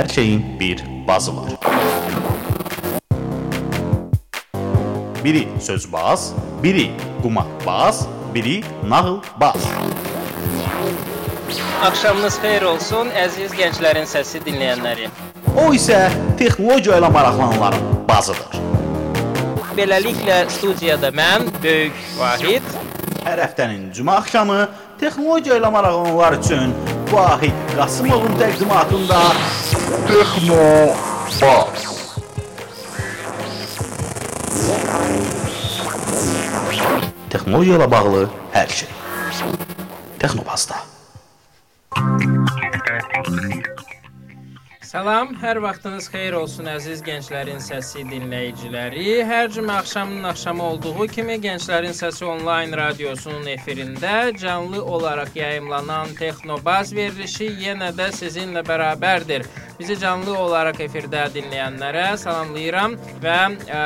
[0.00, 1.50] Hər şeyin bir bazı var.
[5.24, 6.32] Biri sözbaz,
[6.62, 6.90] biri
[7.22, 9.56] qumarbaz, biri nağılbaz.
[11.82, 15.10] Axşamınız xeyir olsun, əziz gənclərin səsi dinləyənləri.
[15.60, 16.06] O isə
[16.40, 18.56] texnologiya ilə maraqlananların bazıdır.
[19.76, 22.76] Beləliklə studiyada mən, Böyük Vahid,
[23.20, 24.62] Hər həftənin cümə axşamı
[25.00, 26.72] texnologiya ilə maraqlananlar üçün
[27.12, 29.18] Vahid Qasımovun təqdimatında
[29.90, 30.94] Texno
[31.40, 31.86] Baz.
[37.32, 38.20] Texnologiya ilə bağlı
[38.54, 38.92] hər şey.
[40.22, 40.78] Texnobazda.
[44.90, 49.24] Salam, hər vaxtınız xeyir olsun əziz gənclərin səsi dinləyiciləri.
[49.26, 56.94] Hər cümə axşamının axşamı olduğu kimi Gənclərin Səsi onlayn radiosunun efirində canlı olaraq yayımlanan Texnobaz
[56.94, 59.46] verilişi yenə də sizinlə bərabərdir.
[59.80, 63.78] Bizi canlı olaraq efirdə dinləyənlərə salamlayıram və ə,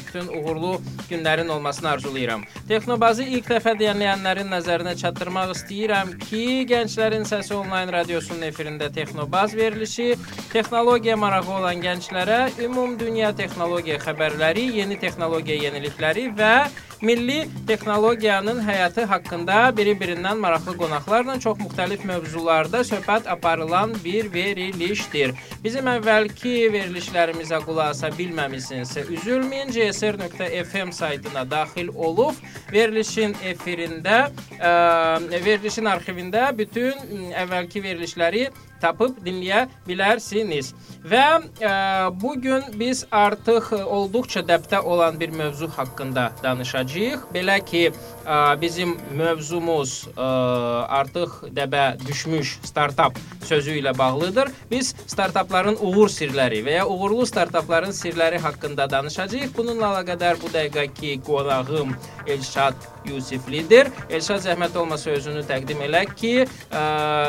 [0.00, 0.70] bütün uğurlu
[1.10, 2.46] günlərin olmasını arzulayıram.
[2.70, 10.14] Texnobazı ilk dəfə dinləyənlərin nəzərinə çatdırmaq istəyirəm ki, Gənclərin Səsi onlayn radiosunun efirində Texnobaz verilişi
[10.54, 16.54] texnologiya marağı olan gənclərə ümum dünya texnologiya xəbərləri, yeni texnologiya yenilikləri və
[17.02, 25.34] milli texnologiyanın həyatı haqqında biri-birindən maraqlı qonaqlarla çox müxtəlif mövzularda söhbət aparılan bir verilişdir.
[25.64, 29.72] Bizim əvvəlki verilişlərimizə qulaq asa bilməmisinizsə, üzülməyin.
[29.76, 32.34] csr.fm saytına daxil olub
[32.72, 34.30] verilişin efirində,
[34.60, 34.72] ə,
[35.44, 38.48] verilişin arxivində bütün əvvəlki verilişləri
[38.82, 40.72] tapıb dinləyə bilərsiniz.
[41.06, 41.24] Və
[41.62, 41.74] ə,
[42.20, 47.28] bu gün biz artıq olduqca dəbdə olan bir mövzu haqqında danışacağıq.
[47.34, 47.84] Belə ki,
[48.24, 50.30] ə, bizim mövzumuz ə,
[51.00, 54.50] artıq dəbə düşmüş startap sözü ilə bağlıdır.
[54.70, 59.54] Biz startapların uğur sirləri və ya uğurlu startapların sirləri haqqında danışacağıq.
[59.56, 61.94] Bununla əlaqədar bu dəqiqəki qonağım
[62.26, 62.74] Elşad
[63.06, 63.92] Yusiflidir.
[64.10, 66.82] Elşad zəhmət olmasa özünü təqdim elə ki, ə,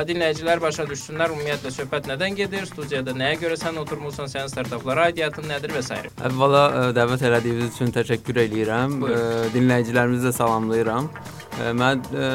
[0.09, 5.45] dinləyicilər başa düşsünlər ümumiyyətlə söhbət nədən gedir, studiyada nəyə görə sən oturmusan, sənin startaplara aidiyyatın
[5.51, 5.97] nədir və s.
[6.25, 8.95] Əvvəla ə, dəvət elədiyiniz üçün təşəkkür eləyirəm.
[9.05, 9.19] Ə,
[9.53, 11.09] dinləyicilərimizi də salamlayıram.
[11.11, 12.31] Ə, Mən ə,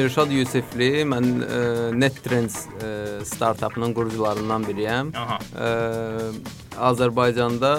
[0.00, 1.62] Elşad Yusifli, mən ə,
[1.96, 2.92] NetTrends ə,
[3.28, 5.14] startapının qurucularından biriyəm.
[5.16, 5.40] Aha.
[5.56, 5.72] Ə,
[6.90, 7.78] Azərbaycanda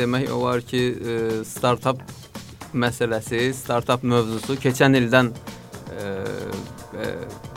[0.00, 2.00] demək olar ki, ə, startap
[2.72, 5.57] məsələsi, startap mövzusu keçən ildən ə,
[5.98, 7.06] ə,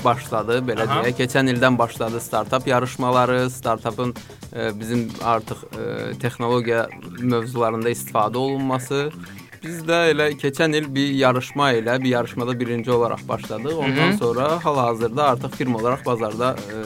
[0.03, 1.02] başladı, belə Aha.
[1.02, 1.19] deyək.
[1.22, 6.88] Keçən ildən başladı startap yarışmaları, startapın ə, bizim artıq ə, texnologiya
[7.19, 9.09] mövzularında istifadə olunması.
[9.62, 13.75] Biz də elə keçən il bir yarışma ilə, bir yarışmada birinci olaraq başladıq.
[13.78, 14.18] Ondan Hı -hı.
[14.18, 16.79] sonra hal-hazırda artıq firma olaraq bazarda ə,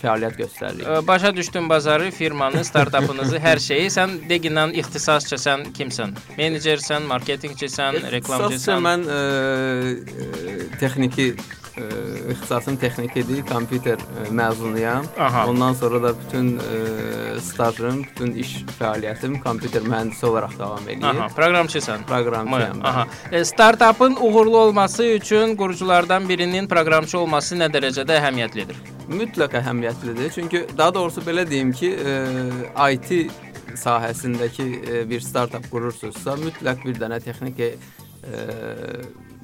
[0.00, 0.90] fəaliyyət göstəririk.
[1.06, 3.88] Başa düşdüm bazarı, firmanı, startapınızı, hər şeyi.
[3.92, 6.16] Sən deqindən ixtisasca sən kimsən?
[6.38, 8.84] Menecersən, marketinqçisən, reklamçısan?
[8.86, 11.32] mən ə, ə, texniki
[11.80, 11.88] ə,
[12.34, 15.08] ixtisasım texnikidir, kompüter ə, məzunuyam.
[15.18, 15.46] Aha.
[15.50, 21.06] Ondan sonra da bütün ə, stajım, bütün iş fəaliyyətim kompüter mühəndisi olaraq davam edir.
[21.10, 22.06] Aha, proqramçısan.
[22.08, 22.84] Proqramçıyam.
[22.84, 23.06] Aha.
[23.32, 28.82] E, startapın uğurlu olması üçün quruculardan birinin proqramçı olması nə dərəcədə əhəmiyyətlidir?
[29.08, 30.32] Mütləq əhəmiyyətlidir.
[30.34, 33.32] Çünki daha doğrusu belə deyim ki, ə, IT
[33.80, 38.44] sahəsindəki ə, bir startap qurursunuzsa, mütləq bir dənə texniki ə,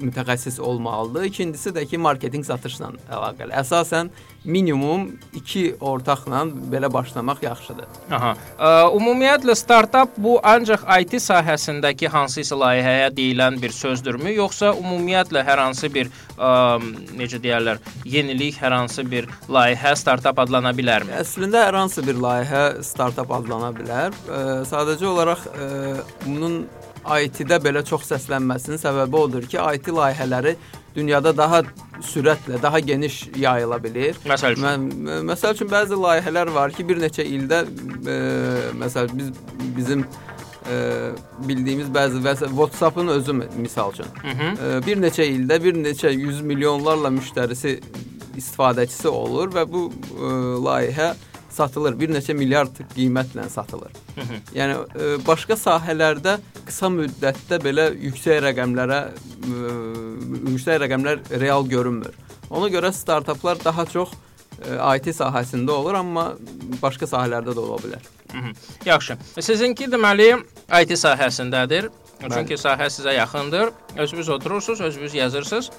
[0.01, 1.23] mütəxəssis olmalıdır.
[1.23, 3.53] İkincisi də ki, marketinq satışla əlaqəli.
[3.57, 4.11] Əsasən
[4.47, 7.87] minimum 2 ortaqla belə başlamaq yaxşıdır.
[8.11, 8.33] Aha.
[8.57, 15.63] Ə, ümumiyyətlə startap bu ancaq IT sahəsindəki hansısa layihəyə deyilən bir sözdürmü, yoxsa ümumiyyətlə hər
[15.65, 16.51] hansı bir ə,
[17.19, 21.15] necə deyirlər, yenilik, hər hansı bir layihə startap adlana bilərmi?
[21.23, 24.15] Əslində hər hansı bir layihə startap adlana bilər.
[24.27, 25.71] Ə, sadəcə olaraq ə,
[26.23, 26.61] bunun
[27.07, 30.55] IT-də belə çox səslənməsinin səbəbi odur ki, IT layihələri
[30.95, 31.61] dünyada daha
[32.03, 34.17] sürətlə, daha geniş yayıla bilir.
[34.25, 34.65] Məsəl üçün.
[34.65, 34.87] Mən
[35.29, 38.17] məsəl üçün bəzi layihələr var ki, bir neçə ildə e,
[38.81, 39.31] məsəl biz
[39.77, 40.75] bizim e,
[41.47, 44.05] bildiyimiz bəzi WhatsApp-ın özü misal üçün.
[44.21, 44.49] Hı -hı.
[44.65, 47.79] E, bir neçə ildə bir neçə 100 milyonlarla müştərisi
[48.37, 50.29] istifadəçisi olur və bu e,
[50.67, 51.13] layihə
[51.57, 51.97] satılır.
[51.99, 53.95] Bir neçə milyard qiymətlə satılır.
[54.55, 56.37] Yəni e, başqa sahələrdə
[56.67, 59.75] qısa müddətdə belə yüksək rəqəmlərə e,
[60.53, 62.15] yüksək rəqəmlər real görünmür.
[62.49, 66.29] Ona görə startaplar daha çox e, IT sahəsində olur, amma
[66.81, 68.11] başqa sahələrdə də ola bilər.
[68.31, 68.55] Hı -hı.
[68.85, 69.17] Yaxşı.
[69.39, 70.35] Sizinki deməli
[70.81, 71.89] IT sahəsindədir.
[72.17, 73.69] Çünki sahə sizə yaxındır.
[73.97, 75.69] Özünüz oturursunuz, özünüz yazırsınız.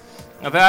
[0.42, 0.64] Və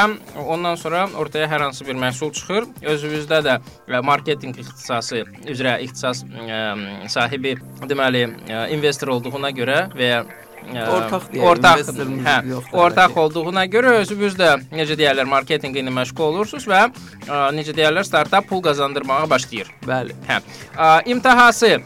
[0.48, 2.68] ondan sonra ortaya hər hansı bir məhsul çıxır.
[2.81, 7.57] Özümüzdə də ə, marketinq ixtisası üzrə ixtisas ə, sahibi
[7.89, 11.80] deməli ə, investor olduğuna görə və ya ə, Ortaq deyək, ortaq,
[12.25, 13.21] hə, yoxdur ortaq bəlkə.
[13.24, 18.50] olduğuna görə özünüz də necə deyirlər marketinqi ilə məşğul olursunuz və ə, necə deyirlər startap
[18.50, 19.71] pul qazandırmağa başlayır.
[19.88, 20.18] Bəli.
[20.27, 20.42] Hə.
[20.75, 21.81] Ə, imtahası ə,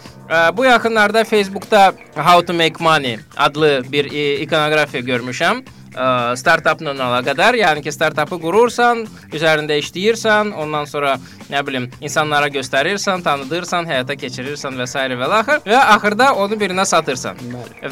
[0.57, 5.63] bu yaxınlarda Facebookda How to Make Money adlı bir e, ikonografiya görmüşəm.
[5.93, 9.03] Ə, startapla əlaqədar, yəni ki, startapı qurursan,
[9.33, 11.15] üzərində işləyirsən, ondan sonra
[11.51, 14.97] nə bilim, insanlara göstərirsən, tanıdırsan, həyata keçirirsən və s.
[15.21, 17.37] və axır və axırda onu birinə satırsan.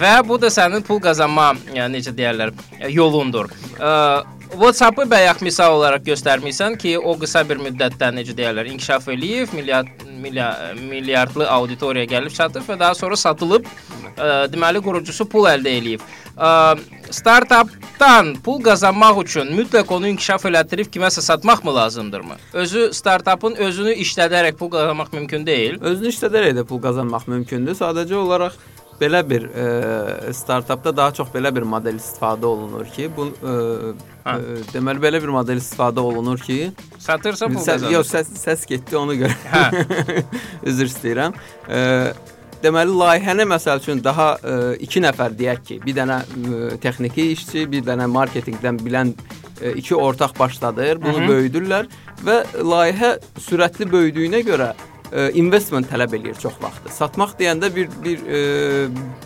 [0.02, 2.54] Və bu da sənin pul qazanma, yəni necə deyirlər,
[2.90, 3.52] yolundur.
[3.78, 3.92] Ə,
[4.52, 10.10] WhatsApp-ı bayaq misal olaraq göstərmisən ki, o qısa bir müddətdə necə deyirlər, inkişaf eləyib, milyard
[10.22, 13.70] milyar, milyardlı auditoriya gəlib çatıb və daha sonra satılıb.
[14.12, 16.04] Ə, deməli qurucusu pul əldə eləyib.
[16.36, 16.52] Ə,
[17.12, 22.36] startapdan pul qazanmaq üçün mütləq onu inkişaf elətdirib kiməsə satmaqmı lazımdırmı?
[22.54, 25.80] Özü startapın özünü işlədərək pul qazanmaq mümkün deyil.
[25.82, 27.76] Özünü işlədərək də pul qazanmaq mümkündür.
[27.80, 28.56] Sadəcə olaraq
[29.02, 33.54] belə bir e, startapda daha çox belə bir model istifadə olunur ki, bu e,
[34.22, 34.36] Ha.
[34.38, 36.72] e, deməli belə bir model istifadə olunur ki,
[37.02, 37.92] Satırsa pul qazanır.
[37.96, 39.34] yox səs səs getdi ona görə.
[39.50, 39.86] Hə.
[40.70, 41.34] Üzr istəyirəm.
[41.70, 41.82] E,
[42.64, 44.34] deməli layihəni məsəl üçün daha
[44.82, 49.14] 2 nəfər deyək ki, bir dənə e, texniki işçi, bir dənə marketinqdən bilən
[49.62, 51.30] e, iki ortaq başladır, bunu Hı -hı.
[51.32, 51.90] böyüdürlər
[52.26, 52.38] və
[52.74, 53.18] layihə
[53.48, 54.74] sürətli böyüdüyünə görə
[55.12, 56.92] e, investment tələb eləyir çox vaxtı.
[56.96, 58.42] Satmaq deyəndə bir bir e,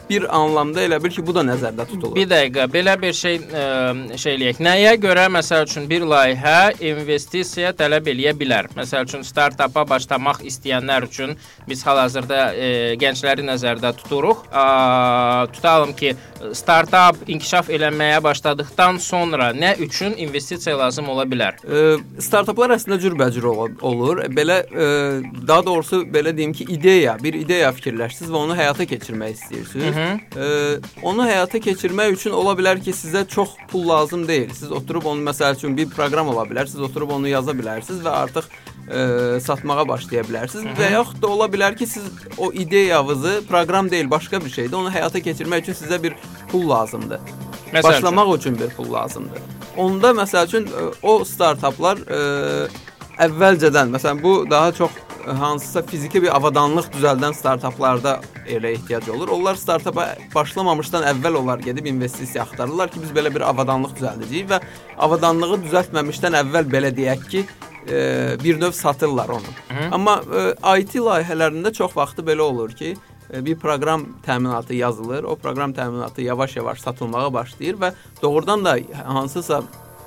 [0.10, 2.16] bir anlamda elə bil ki, bu da nəzərdə tutulur.
[2.18, 4.60] Bir dəqiqə, belə bir şey ə, şey eləyək.
[4.66, 8.70] Nəyə görə məsəl üçün bir layihə investisiya tələb eləyə bilər?
[8.78, 11.36] Məsəl üçün startapa başlamaq istəyənlər üçün
[11.70, 12.70] biz hal-hazırda ə,
[13.02, 14.46] gəncləri nəzərdə tuturuq.
[14.54, 16.14] A, tutalım ki,
[16.54, 21.58] startap inkişaf eləməyə başladıkdan sonra nə üçün investisiya lazım ola bilər?
[21.66, 24.22] E, startaplar əslində cürbəcür ol- olur.
[24.30, 24.88] Belə e,
[25.48, 25.75] daha doğrusu
[26.14, 29.96] belə deyim ki, ideya, bir ideya fikirləşsiniz və onu həyata keçirmək istəyirsiniz.
[29.96, 30.06] Hı
[30.36, 30.46] E,
[31.04, 34.50] onu həyata keçirmək üçün ola bilər ki, sizə çox pul lazım deyil.
[34.54, 38.14] Siz oturub onu məsəl üçün bir proqram ola bilər, siz oturub onu yaza bilərsiniz və
[38.24, 38.50] artıq
[38.92, 40.76] e, satmağa başlaya bilərsiniz.
[40.80, 42.04] Və yaxud da ola bilər ki, siz
[42.38, 44.78] o ideyanızı proqram deyil, başqa bir şeydir.
[44.78, 46.16] Onu həyata keçirmək üçün sizə bir
[46.52, 47.20] pul lazımdır.
[47.74, 49.42] Məsəl Başlamaq üçün bir pul lazımdır.
[49.78, 50.70] Onda məsəl üçün
[51.04, 52.20] o startaplar ə,
[53.26, 54.92] əvvəlcədən, məsələn bu daha çox
[55.28, 59.32] hansısa fiziki bir avadanlıq düzəldən startaplarda elə ehtiyac olur.
[59.34, 64.60] Onlar startapa başlamamışdan əvvəl onlar gedib investisiya axtarırlar ki, biz belə bir avadanlıq düzəldəcəyik və
[65.08, 67.44] avadanlığı düzəltməmişdən əvvəl belə deyək ki,
[67.88, 69.56] ə, bir növ satırlar onu.
[69.70, 69.90] Hı.
[69.98, 70.46] Amma ə,
[70.82, 72.96] IT layihələrində çox vaxtı belə olur ki,
[73.30, 75.24] ə, bir proqram təminatı yazılır.
[75.24, 79.64] O proqram təminatı yavaş-yavaş satılmağa başlayır və doğrudan da hansısa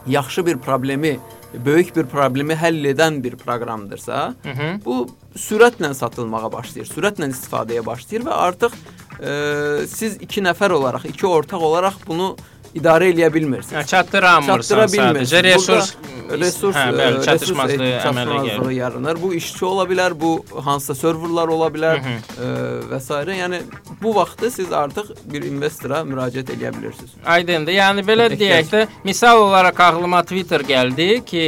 [0.07, 1.19] yaxşı bir problemi,
[1.55, 4.85] böyük bir problemi həll edən bir proqramdırsa, Hı -hı.
[4.85, 8.73] bu sürətlə satılmağa başlayır, sürətlə istifadəyə başlayır və artıq
[9.21, 12.37] ə, siz iki nəfər olaraq, iki ortaq olaraq bunu
[12.75, 13.85] idarə eləyə bilmirsiniz.
[13.85, 15.33] Hə, çatdıramırsan Çatdıra bilmirsiniz.
[15.33, 15.95] sadəcə resurs
[16.29, 18.71] Burada resurs hə, ə, bəli, resurs çatışmazlığı əmələ gəlir.
[18.73, 19.23] yaranır.
[19.23, 22.19] Bu işçi ola bilər, bu hansısa serverlar ola bilər Hı -hı.
[22.45, 23.15] ə, və s.
[23.15, 23.61] Yəni
[24.03, 27.17] bu vaxtda siz artıq bir investora müraciət edə bilirsiniz.
[27.27, 27.73] Aydındır.
[27.73, 28.41] Yəni belə Ehtiyac.
[28.41, 31.45] deyək də, misal olaraq ağlıma Twitter gəldi ki,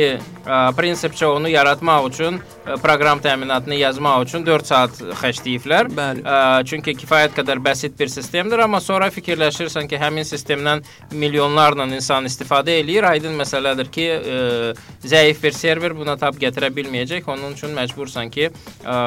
[0.47, 5.91] ə, prinsipcə onu yaratmaq üçün, ə, proqram təminatını yazmaq üçün 4 saat xərcləyiblər.
[5.94, 6.24] Bəli.
[6.24, 10.82] Ə, çünki kifayət qədər bəsit bir sistemdir, amma sonra fikirləşirsən ki, həmin sistemdən
[11.13, 13.06] milyonlarla insan istifadə eləyir.
[13.13, 14.74] Aydın məsələdir ki, ə,
[15.06, 17.31] zəif bir server buna tab gətirə bilməyəcək.
[17.31, 18.51] Onun üçün məcbursan ki,
[18.82, 18.98] ə,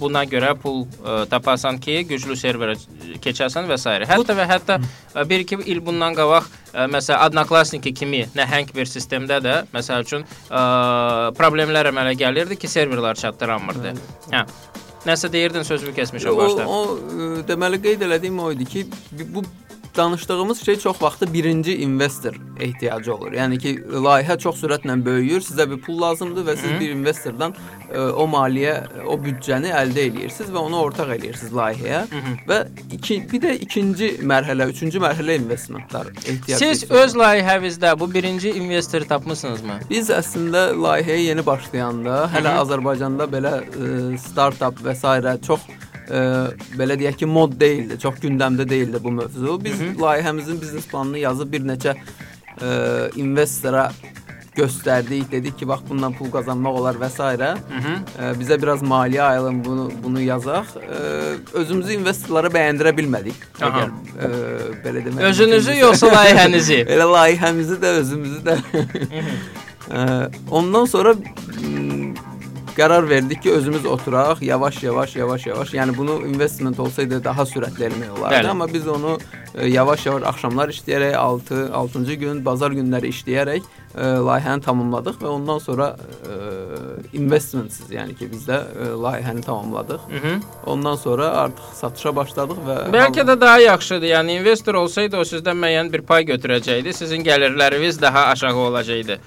[0.00, 2.76] buna görə pul ə, tapasan ki, güclü serverə
[3.24, 3.94] keçəsən və s.
[4.10, 4.78] Hətta və hətta
[5.14, 10.62] 1-2 il bundan qabaq ə, məsələn Adnaklasniki kimi nəhəng bir sistemdə də məsəl üçün ə,
[11.38, 13.94] problemlər əmələ gəlirdi ki, serverlər çatdıranmırdı.
[14.32, 14.46] Hə.
[15.02, 16.66] Nəsə deyirdin, sözümü kəsmişəm O, başda.
[16.66, 18.84] o ə, deməli qeyd elədiyim o idi ki,
[19.34, 19.42] bu
[19.96, 23.32] danışdığımız şey çox vaxtı birinci investor ehtiyacı olur.
[23.32, 23.72] Yəni ki,
[24.06, 26.80] layihə çox sürətlə böyüyür, sizə bir pul lazımdır və siz Hı.
[26.80, 28.74] bir investordan ə, o maliyyə,
[29.06, 32.34] o büdcəni əldə eləyirsiniz və onu ortaq eləyirsiniz layihəyə Hı -hı.
[32.48, 32.58] və
[32.92, 39.04] iki, bir də ikinci mərhələ, üçüncü mərhələ investmentlar ehtiyac Siz öz layihənizdə bu birinci investoru
[39.04, 39.80] tapmısınızmı?
[39.90, 42.62] Biz əslində layihəyə yeni başlayanda, hələ Hı -hı.
[42.64, 45.46] Azərbaycanda belə ə, startap və s.
[45.46, 45.60] çox
[46.12, 46.22] ə,
[46.78, 49.58] belə deyək ki, mod deyildi, çox gündəmdə deyildi bu mövzu.
[49.64, 53.90] Biz Hı layihəmizin biznes planını yazıb bir neçə ə, investora
[54.54, 57.22] gösterdik, dedik ki bax bundan pul qazanmaq olar və s.
[57.22, 60.76] E, bizə biraz maliyyə ayırın bunu bunu yazaq.
[60.76, 61.00] E,
[61.62, 63.46] özümüzü investorlara bəyəndirə bilmədik.
[63.60, 63.70] Aha.
[63.70, 65.26] Əgər e, belə demək.
[65.30, 66.80] Özünüzü yoxsa layihənizi?
[66.94, 68.58] Elə layihəmizi də özümüzü də.
[69.92, 71.14] E, Ondan sonra
[72.76, 75.74] qərar verdik ki, özümüz oturaq, yavaş-yavaş, yavaş-yavaş.
[75.74, 78.48] Yəni bunu investment olsaydı daha sürətli eləmək olardı, Bəli.
[78.48, 79.18] amma biz onu
[79.54, 83.62] e, yavaş-yavaş axşamlar işləyərək 6 6-cı gün bazar günləri işləyərək
[83.94, 86.36] e, layihəni tamamladıq və ondan sonra e,
[87.18, 90.06] investmentsiz, yəni ki, biz də e, layihəni tamamladıq.
[90.10, 90.42] Mhm.
[90.66, 94.08] Ondan sonra artıq satışa başladıq və Bəlkə də daha yaxşıdır.
[94.14, 96.92] Yəni investor olsaydı o sizdən müəyyən bir pay götürəcəkdi.
[96.92, 99.18] Sizin gəlirləriniz daha aşağı olacaqdı.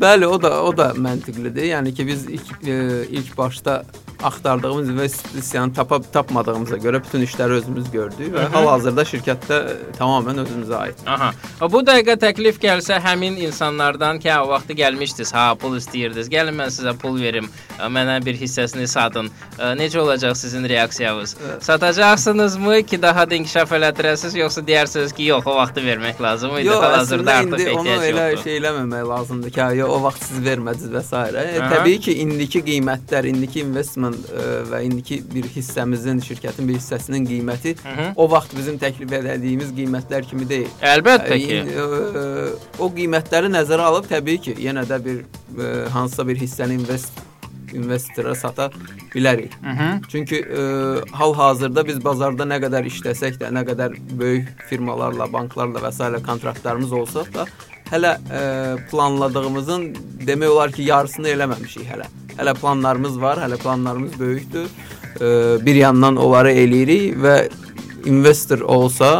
[0.00, 1.70] Bəli, o da o da məntiqlidir.
[1.74, 3.84] Yəni ki, biz ilk e, ilk başda
[4.24, 9.58] axtardığımız investisiyanı tapa tapmadığımıza görə bütün işləri özümüz gördük və hal-hazırda şirkətdə
[9.98, 11.02] tamamilə özümüzə aid.
[11.06, 11.30] Aha.
[11.72, 16.30] Bu dəqiqə təklif gəlsə həmin insanlardan ki, o vaxtı gəlmişdiniz, ha, pul istəyirdiniz.
[16.32, 19.30] Gəlin mən sizə pul verim, mənə bir hissəsini satın.
[19.80, 21.36] Necə olacaq sizin reaksiyanız?
[21.60, 26.70] Satacaqsınızmı ki, daha da inkişaf elətdirəsiniz, yoxsa deyərsiniz ki, yox, o vaxtı vermək lazım idi.
[26.70, 28.44] Hal-hazırda artıq indi onu ehtiyac elə yoxdur.
[28.44, 31.22] şey eləməmək lazımdır ki, yo, o vaxt siz vermədiniz və s.
[31.44, 37.26] E, təbii ki, indiki qiymətlər, indiki investment e, və indiki bir hissəmizin, şirkətin bir hissəsinin
[37.28, 38.12] qiyməti Mhm.
[38.16, 40.70] o vaxt bizim təklif edildiyimiz qiymətlər kimi deyil.
[40.82, 41.60] Əlbəttə ki.
[41.60, 45.22] İndi, ə, o qiymətləri nəzərə alıb təbii ki, yenə də bir
[45.58, 47.12] ə, hansısa bir hissəni invest
[47.74, 48.68] investora sata
[49.14, 49.50] bilərik.
[49.62, 50.02] Mhm.
[50.08, 50.64] Çünki ə,
[51.10, 56.22] hal-hazırda biz bazarda nə qədər işləsək də, nə qədər böyük firmalarla, banklarla və s.
[56.26, 57.46] kontraktlarımız olsa da,
[57.90, 58.42] hələ ə,
[58.90, 59.86] planladığımızın
[60.26, 62.08] demək olar ki, yarısını eləməmişik hələ.
[62.38, 64.68] Hələ planlarımız var, hələ planlarımız böyükdür.
[65.20, 65.30] Ə,
[65.66, 67.36] bir yandan onları eləyirik və
[68.10, 69.12] investor olsa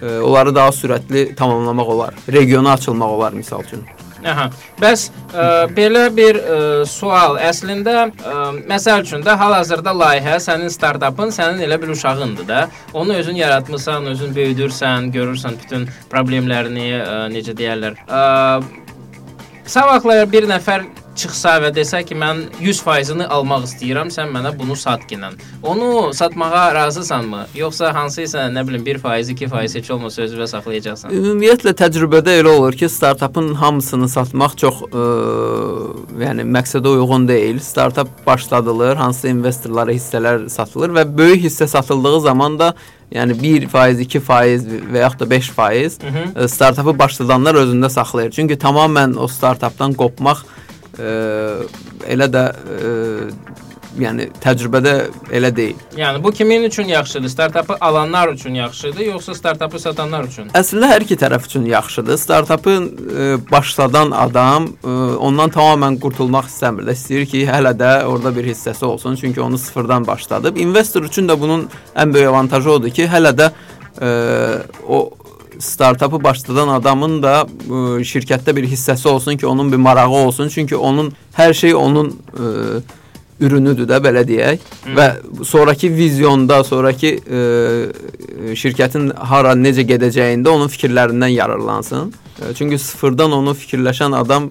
[0.00, 2.14] ə, onları daha sürətli tamamlamaq olar.
[2.28, 3.84] Regiona açılmaq olar misal üçün.
[4.26, 4.46] Aha.
[4.80, 5.44] Bəs ə,
[5.76, 6.58] belə bir ə,
[6.90, 8.34] sual əslində ə,
[8.68, 12.64] məsəl üçün də hal-hazırda layihə sənin startapın, sənin elə bir uşağındır da.
[12.94, 18.02] Onu özün yaratmısan, özün böyüdürsən, görürsən bütün problemlərini, ə, necə deyirlər.
[18.06, 18.24] Ə,
[19.66, 20.84] Sabahlar bir nəfər
[21.16, 25.34] çıxsa və desə ki, mən 100%-ni almaq istəyirəm, sən mənə bunu sat ginən.
[25.62, 27.46] Onu satmağa razısanmı?
[27.56, 31.14] Yoxsa hansısa, nə bilim, 1%, 2% heç olmasa özünə saxlayacaqsan?
[31.16, 35.06] Ümumiyyətlə təcrübədə elə olur ki, startapın hamısını satmaq çox ə,
[36.26, 37.58] yəni məqsədə uyğun deyil.
[37.64, 42.74] Startap başladılır, hansı investorlara hissələr satılır və böyük hissə satıldığı zaman da
[43.14, 46.32] yəni 1%, 2% və yaxud da 5% Mhm.
[46.34, 48.30] ə, startapı başladanlar özündə saxlayır.
[48.30, 50.42] Çünki tamamilə o startapdan qopmaq
[50.96, 52.94] elə də ə,
[54.00, 54.92] yəni təcrübədə
[55.34, 55.78] elə deyil.
[55.96, 57.28] Yəni bu kimin üçün yaxşıdır?
[57.28, 60.50] Startapı alanlar üçün yaxşıdır, yoxsa startapı satanlar üçün?
[60.56, 62.18] Əslində hər iki tərəf üçün yaxşıdır.
[62.20, 64.88] Startapın e, başladan adam e,
[65.28, 66.96] ondan tamamilə qurtulmaq istəmir də.
[66.96, 70.56] İstəyir ki, hələ də orada bir hissəsi olsun, çünki onu sıfırdan başladıb.
[70.56, 73.50] İnvestor üçün də bunun ən böyük avantajı odur ki, hələ də
[74.02, 74.08] e,
[74.88, 75.10] o
[75.58, 77.72] startapı başladan adamın da e,
[78.04, 80.48] şirkətdə bir hissəsi olsun ki, onun bir marağı olsun.
[80.48, 82.44] Çünki onun hər şey onun e,
[83.40, 84.62] ürünüdür də belə deyək
[84.96, 85.06] və
[85.44, 87.40] sonrakı vizyonda, sonrakı e,
[88.56, 92.14] şirkətin hara necə gedəcəyində onun fikirlərindən yararlansın.
[92.40, 94.48] E, çünki sıfırdan onu fikirləşən adam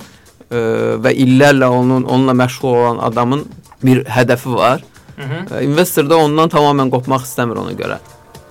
[0.52, 0.58] e,
[1.02, 3.46] və illərlə onun onunla məşğul olan adamın
[3.84, 4.84] bir hədəfi var.
[5.18, 5.54] Mhm.
[5.54, 8.00] E, investor da ondan tamamilə qopmaq istəmir ona görə.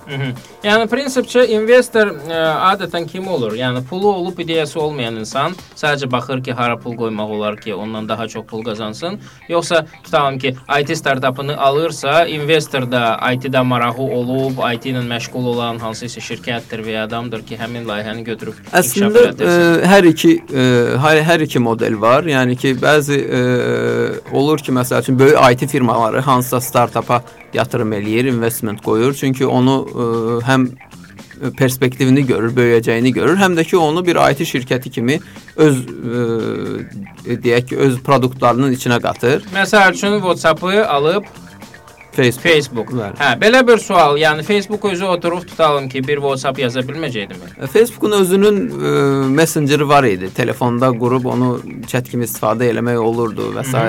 [0.09, 0.35] Mhm.
[0.65, 2.37] Yəni prinsipcə investor ə,
[2.71, 3.53] adətən kim olur?
[3.53, 8.07] Yəni pulu olub ideyası olmayan insan sadəcə baxır ki, hara pul qoymaq olar ki, ondan
[8.09, 9.19] daha çox pul qazansın,
[9.49, 13.03] yoxsa tutalım ki, IT startapını alırsa, investor da
[13.35, 18.25] IT-də marağı olub, IT ilə məşğul olan hansısa şirkətdir və ya adamdır ki, həmin layihəni
[18.25, 19.87] götürüb Əslində ə, elətdirsin.
[19.93, 20.67] hər iki ə,
[21.05, 22.25] hər, hər iki model var.
[22.25, 23.45] Yəni ki, bəzi ə,
[24.33, 27.21] olur ki, məsəl üçün böyük IT firmaları hansısa startapa
[27.53, 29.13] yatırım eləyir, investment qoyur.
[29.13, 30.05] Çünki onu ə,
[30.43, 30.54] həm
[31.57, 35.19] perspektivini görür, böyüyəcəyini görür, həm də ki, onu bir IT şirkəti kimi
[35.55, 39.43] öz ə, deyək ki, öz produktlarının içinə qatır.
[39.55, 41.27] Məsəl üçün WhatsApp-ı alıb
[42.15, 42.45] Facebook.
[42.47, 42.93] Facebook.
[42.95, 43.17] Bəli.
[43.19, 44.17] Hə, belə bir sual.
[44.21, 47.51] Yəni Facebook özü oturub tutalım ki, bir WhatsApp yaza bilməyəcəkdimi?
[47.59, 48.93] E, Facebookun özünün ə,
[49.35, 50.31] Messengeri var idi.
[50.35, 51.51] Telefonda qurub onu
[51.91, 53.85] chat kimi istifadə eləmək olurdu və s.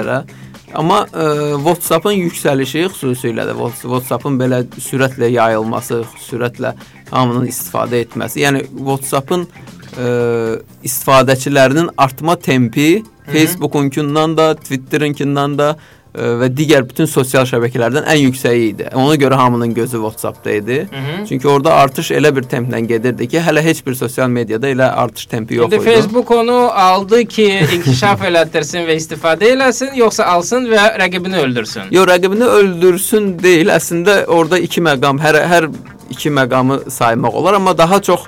[0.76, 1.26] Amma ə,
[1.62, 6.74] WhatsApp-ın yüksəlişi xüsusilə də Whats- WhatsApp-ın belə sürətlə yayılması, sürətlə
[7.10, 10.08] hamının istifadə etməsi, yəni WhatsApp-ın ə,
[10.84, 15.70] istifadəçilərinin artma tempi Facebookunkundan da, Twitterin-kindən də
[16.16, 18.88] və digər bütün sosial şəbəkələrdən ən yüksəyi idi.
[18.96, 20.78] Ona görə hamının gözü WhatsApp-da idi.
[20.90, 21.26] Hı -hı.
[21.28, 25.26] Çünki orada artış elə bir templə gedirdi ki, hələ heç bir sosial mediada elə artış
[25.26, 25.80] tempi yox idi.
[25.80, 31.82] Facebook onu aldı ki, inkişaf elətdirsin və istifadə eləsin, yoxsa alsın və rəqibini öldürsün?
[31.90, 33.68] Yox, rəqibini öldürsün deyil.
[33.68, 35.68] Əslində orada iki məqam, hər hər
[36.10, 38.20] iki məqamı saymaq olar, amma daha çox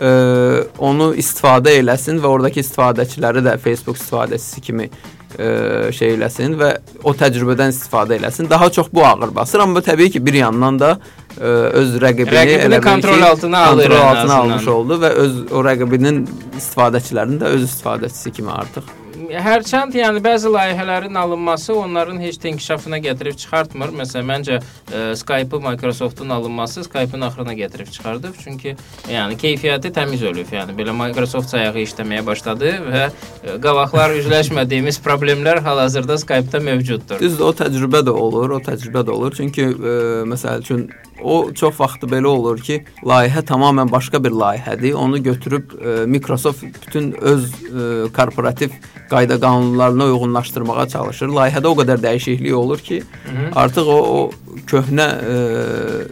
[0.00, 4.90] ə, onu istifadə eləsin və oradakı istifadəçiləri də Facebook istifadəçisi kimi
[5.36, 6.70] ə, şey eləsin və
[7.04, 8.48] o təcrübədən istifadə eləsin.
[8.50, 11.50] Daha çox bu ağır basır, amma təbii ki, bir yandan da ə,
[11.82, 16.24] öz rəqibini, rəqibini kontrol altına alır, kontrol altına almış oldu və öz o rəqibinin
[16.60, 22.98] istifadəçilərinin də öz istifadəçisi kimi artıq hərçənd yəni bəzi layihələrin alınması onların heç də inkişafına
[23.04, 23.92] gətirib çıxartmır.
[24.00, 28.38] Məsələn, məncə e, Skype-ı Microsoft-un alınması Skype-ın axırına gətirib çıxardıb.
[28.44, 28.76] Çünki
[29.10, 30.52] yəni keyfiyyəti təmiz ölüb.
[30.54, 37.20] Yəni belə Microsoft sayağı işləməyə başladı və e, qavaqlar üzləşmədiyimiz problemlər hal-hazırda Skype-da mövcuddur.
[37.20, 39.34] Düzdür, o təcrübə də olur, o təcrübə də olur.
[39.36, 39.98] Çünki e,
[40.28, 40.88] məsəl üçün
[41.22, 44.94] o çox vaxt belə olur ki, layihə tamamilə başqa bir layihədir.
[44.94, 48.70] Onu götürüb e, Microsoft bütün öz e, korporativ
[49.10, 51.28] qayda qanunlarına uyğunlaşdırmağa çalışır.
[51.28, 53.54] Layihədə o qədər dəyişiklik olur ki, Hı -hı.
[53.54, 54.30] artıq o, o
[54.66, 55.36] köhnə e,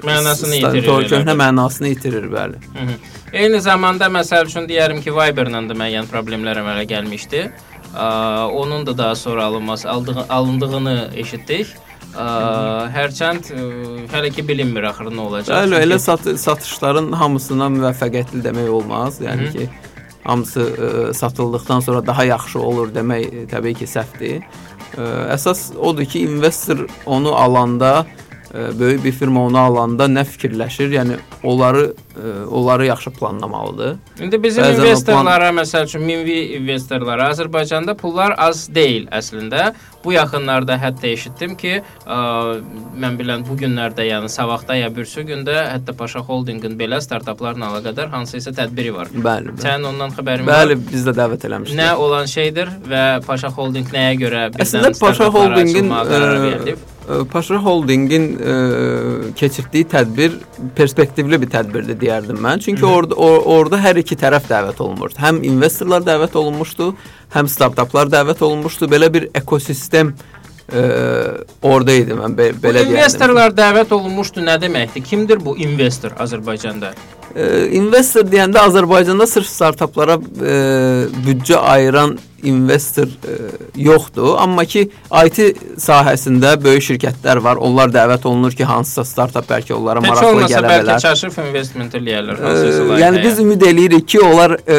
[0.06, 1.08] mənasını itirir.
[1.10, 2.56] Köhnə mənasını itirir, bəli.
[2.78, 2.96] Hı -hı.
[3.32, 7.50] Eyni zamanda məsəl üçün deyərim ki, Viber-la da müəyyən problemlər əmələ gəlmişdi.
[7.96, 8.06] Ə,
[8.44, 11.66] onun da daha sonra alınması, aldığı, alındığını eşitdik.
[12.16, 12.26] Ə,
[12.94, 13.64] hərçənd ə,
[14.12, 15.52] hələ ki bilinmir axırı nə olacaq.
[15.52, 19.20] Bəli, elə sat satışların hamısına müvəffəqiyyətli demək olmaz.
[19.20, 19.52] Yəni Hı -hı.
[19.52, 19.68] ki,
[20.24, 24.42] hamısı ə, satıldıqdan sonra daha yaxşı olur demək ə, təbii ki, səhvdir.
[24.96, 28.06] Ə, əsas odur ki, investor onu alanda
[28.78, 30.92] böyük bir firma onu alanda nə fikirləşir?
[30.96, 33.96] Yəni onları ə, onları yaxşı planlamalıdır.
[34.22, 35.58] İndi bizim Bəzən investorlara, plan...
[35.60, 39.72] məsəl üçün minvi investorlara Azərbaycanda pullar az deyil əslində.
[40.04, 42.18] Bu yaxınlarda hətta eşitdim ki, ə,
[43.02, 48.12] mən bilən bu günlərdə, yəni savaqda ya bürsü gündə hətta Paşa Holdinqin belə startaplarla əlaqədar
[48.14, 49.10] hansısa tədbiri var.
[49.12, 49.52] Bəli.
[49.52, 49.62] bəli.
[49.66, 50.62] Sənin ondan xəbərin var?
[50.64, 51.80] Bəli, biz də dəvət eləmişdik.
[51.80, 58.54] Nə olan şeydir və Paşa Holdinq nəyə görə birdən Əslində Paşa Holdinqin Paşa Holdingin ə,
[59.38, 60.38] keçirdiyi tədbir
[60.74, 62.62] perspektivli bir tədbirdir deyərdim mən.
[62.64, 62.86] Çünki Hı.
[62.86, 65.20] orada or, orada hər iki tərəf dəvət olunmuşdu.
[65.22, 66.88] Həm investorlar dəvət olunmuşdu,
[67.36, 68.90] həm startaplar dəvət olunmuşdu.
[68.90, 70.14] Belə bir ekosistem
[70.66, 70.82] ə,
[71.62, 72.96] orada idi mən be, belə deyərdim.
[72.98, 75.06] İnvestorlar dəvət olunmuşdu nə deməkdir?
[75.06, 76.94] Kimdir bu investor Azərbaycanda?
[77.36, 80.56] Ə, investor deyəndə Azərbaycanda sırf startaplara ə,
[81.26, 83.36] büdcə ayıran investor e,
[83.82, 84.86] yoxdur, amma ki
[85.24, 85.38] IT
[85.80, 87.60] sahəsində böyük şirkətlər var.
[87.62, 90.84] Onlar dəvət olunur ki, hansısa startap bəlkə onlara Heç maraqlı gələ bilər.
[90.90, 92.98] Bəlkə çaşıb investment eləyərlər layihəyə.
[93.02, 94.78] Yəni biz ümid eləyirik ki, onlar e,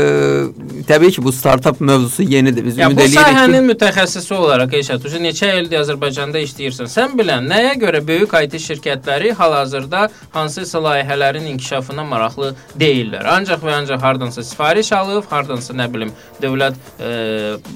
[0.89, 2.65] təbii ki, bu startap mövzusu yenidir.
[2.67, 6.91] Biz ya, ümid eləyirik ki, bu sahənin mütəxəssisi olaraq Eşət, ucu neçə ildir Azərbaycanda işləyirsən.
[6.91, 12.46] Sən bilən nəyə görə böyük IT şirkətləri hal-hazırda hansısa layihələrin inkişafına maraqlı
[12.79, 13.27] deyillər.
[13.37, 17.11] Ancaq və ancaq hardansa sifariş alıb, hardansa nə bilim dövlət ə,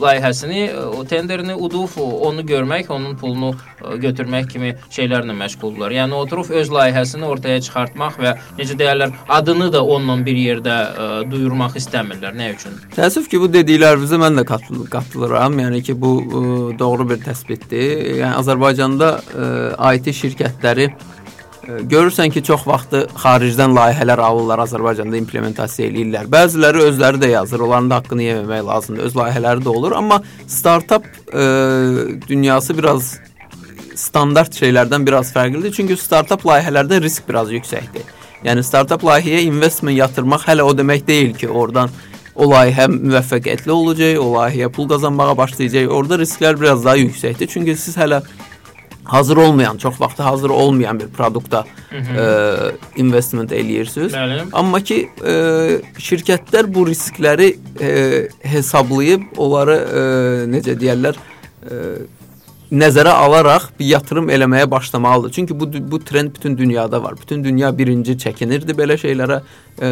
[0.01, 3.53] layihəsini, o tenderini udub, onu görmək, onun pulunu
[4.01, 5.93] götürmək kimi şeylərlə məşğuldurlar.
[5.95, 11.09] Yəni oturub öz layihəsini ortaya çıxartmaq və necə deyirlər, adını da onunla bir yerdə ə,
[11.31, 12.35] duyurmaq istəmirlər.
[12.37, 12.77] Nə üçün?
[12.95, 15.57] Təəssüf ki, bu dediklərinizə mən də qatıl qatılıram.
[15.65, 16.43] Yəni ki, bu ə,
[16.79, 18.21] doğru bir təsbitdir.
[18.21, 19.49] Yəni Azərbaycanda ə,
[19.95, 20.91] IT şirkətləri
[21.91, 26.29] Görürsən ki, çox vaxtı xaricdən layihələr alırlar, Azərbaycanda implementasiya eləyirlər.
[26.31, 29.09] Bəziləri özləri də yazır, onların da haqqını yeməmək lazımdır.
[29.09, 31.45] Öz layihələri də olur, amma startap ə,
[32.27, 33.15] dünyası biraz
[33.95, 35.73] standart şeylərdən biraz fərqlidir.
[35.75, 38.07] Çünki startap layihələrdə risk biraz yüksəkdir.
[38.45, 41.91] Yəni startap layihəyə investment yatırmaq hələ o demək deyil ki, oradan
[42.35, 45.91] o layihə müvəffəqiyyətli olacaq, o layihəyə pul qazanmağa başlayacaq.
[45.91, 47.51] Orada risklər biraz daha yüksəkdir.
[47.51, 48.23] Çünki siz hələ
[49.03, 54.13] hazır olmayan, çox vaxtı hazır olmayan bir produkta ə, investment eləyirsiniz.
[54.13, 54.39] Bəli.
[54.53, 55.35] Amma ki ə,
[55.97, 57.91] şirkətlər bu riskləri ə,
[58.53, 60.03] hesablayıb onları ə,
[60.51, 61.17] necə deyirlər,
[61.65, 61.81] ə,
[62.71, 65.31] nəzərə alaraq bir yatırım eləməyə başlamalıdır.
[65.31, 67.17] Çünki bu bu trend bütün dünyada var.
[67.21, 69.89] Bütün dünya birinci çəkinirdi belə şeylərə ə,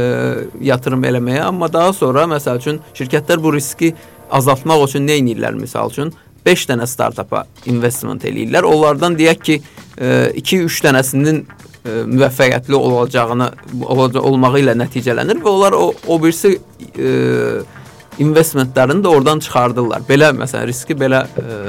[0.62, 3.94] yatırım eləməyə, amma daha sonra məsəl üçün şirkətlər bu riski
[4.32, 6.14] azaltmaq üçün nə edirlər məsəl üçün?
[6.46, 8.68] 5 dənə startapa investment eləyirlər.
[8.68, 9.58] Onlardan deyək ki,
[10.00, 13.50] 2-3 e, dənəsinin e, müvəffəqiyyətli olacağını
[14.22, 16.56] olmağı ilə nəticələnir və onlar o o birisi
[16.96, 17.10] e,
[18.24, 20.06] investmentlərini də oradan çıxardırlar.
[20.08, 21.60] Belə məsələn riski belə ə,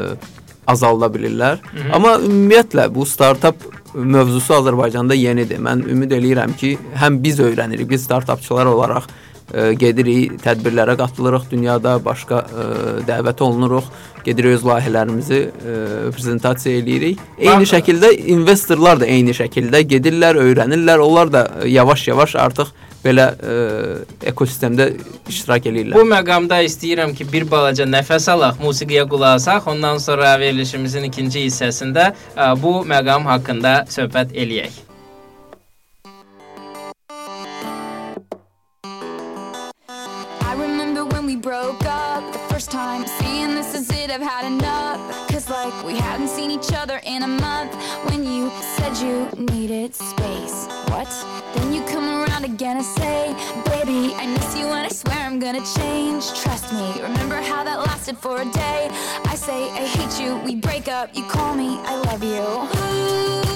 [0.67, 1.61] azalda bilirlər.
[1.63, 1.93] Hı -hı.
[1.95, 3.57] Amma ümumiyyətlə bu startap
[3.95, 5.59] mövzusu Azərbaycanda yenidir.
[5.59, 9.20] Mən ümid eləyirəm ki, həm biz öyrənirik, biz startapçılar olaraq e,
[9.79, 12.67] gedirik, tədbirlərə qatılırıq, dünyada başqa e,
[13.09, 13.89] dəvət olunuruq,
[14.25, 15.79] gedirik öz layihələrimizi e,
[16.15, 17.25] prezentasiya eləyirik.
[17.39, 21.03] Eyni Bax- şəkildə investorlar da eyni şəkildə gedirlər, öyrənirlər.
[21.03, 23.55] Onlar da yavaş-yavaş artıq belə e,
[24.29, 24.91] ekosistemdə
[25.31, 25.97] iştirak eləyirlər.
[25.97, 31.47] Bu məqamda istəyirəm ki, bir balaca nəfəs alaq, musiqiyə qulaq asaq, ondan sonra verilişimizin ikinci
[31.49, 34.90] hissəsində ə, bu məqam haqqında söhbət eləyək.
[47.21, 47.75] In a month
[48.09, 50.67] when you said you needed space.
[50.89, 51.11] What?
[51.55, 53.35] Then you come around again and say,
[53.67, 56.23] Baby, I miss you and I swear I'm gonna change.
[56.41, 58.89] Trust me, remember how that lasted for a day?
[59.27, 62.41] I say, I hate you, we break up, you call me, I love you.
[62.41, 63.50] Ooh,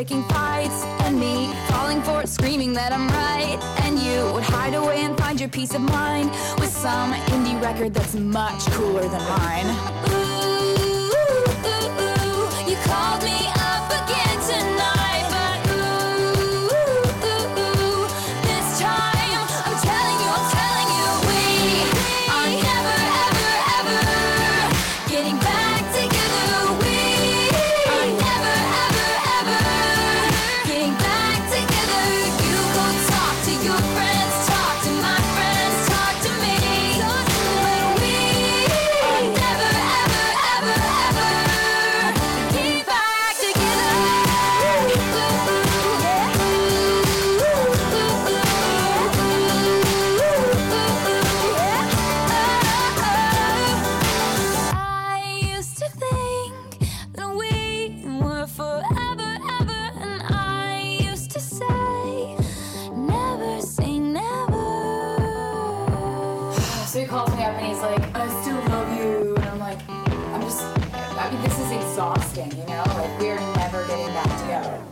[0.00, 3.58] picking fights and me falling for it, screaming that I'm right.
[3.84, 7.92] And you would hide away and find your peace of mind with some indie record
[7.92, 9.99] that's much cooler than mine.
[66.90, 69.36] So he calls me up and he's like, I still love you.
[69.36, 72.82] And I'm like, I'm just, I mean, this is exhausting, you know?
[72.84, 74.82] Like, we're never getting back together.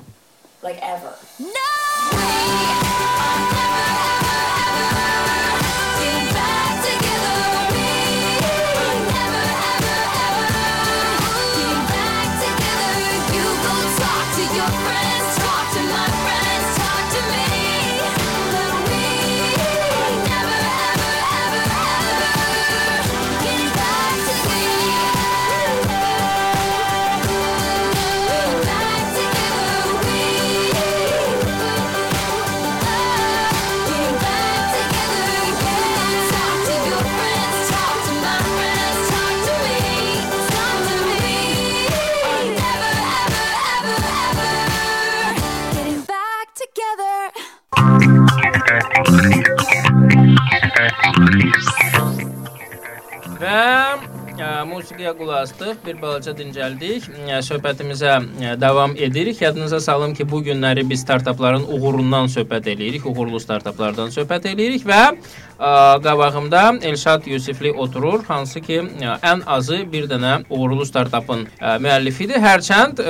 [0.62, 1.16] Like, ever.
[1.40, 1.48] No!
[2.12, 2.18] We
[54.88, 57.08] musiqiyə qulaq asdıq, bir balaca dincəldik.
[57.44, 58.14] Söhbətimizə
[58.60, 59.42] davam edirik.
[59.42, 65.02] Yadınıza salım ki, bu günləri biz startapların uğurundan söhbət eləyirik, uğurlu startaplardan söhbət eləyirik və
[65.58, 72.38] qabağımda Elşad Yusifli oturur, hansı ki, ən azı bir dənə uğurlu startapın müəllifidir.
[72.38, 73.02] Hərçənd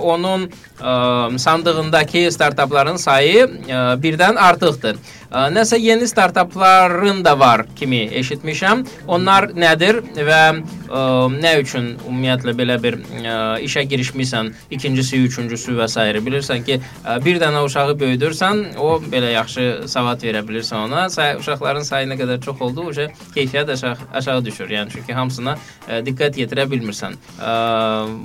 [0.00, 0.50] onun
[1.38, 3.48] sandığındakı startapların sayı
[4.04, 4.96] birdən artıqdır.
[5.34, 8.84] Nəsə yeni startapların da var kimi eşitmişəm.
[9.08, 10.42] Onlar nədir və
[11.40, 13.00] nə üçün ümumiyyətlə belə bir
[13.64, 16.04] işə girişmisən, ikincisi, üçüncüsü və s.
[16.28, 16.78] bilirsən ki,
[17.24, 21.08] bir dənə uşağı böyüdürsən, o belə yaxşı savad verə bilirsən ona.
[21.40, 24.70] Uşaqların sayı nə qədər çox oldu, uje keyfiyyət aşağı aşağı düşür.
[24.74, 27.18] Yəni çünki hamısına ə, diqqət yetirə bilmirsən.
[27.38, 27.54] Ə,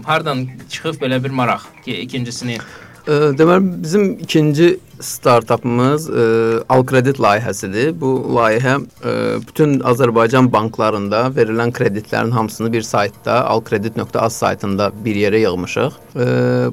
[0.10, 2.60] hardan çıxıb belə bir maraq ki, ikincisini
[3.10, 6.24] Deməli bizim ikinci startapımız ə,
[6.70, 7.94] Alkredit layihəsidir.
[7.98, 9.14] Bu layihə ə,
[9.48, 15.96] bütün Azərbaycan banklarında verilən kreditlərin hamısını bir saytda alkredit.az saytında bir yerə yığmışıq.
[16.16, 16.28] Ə,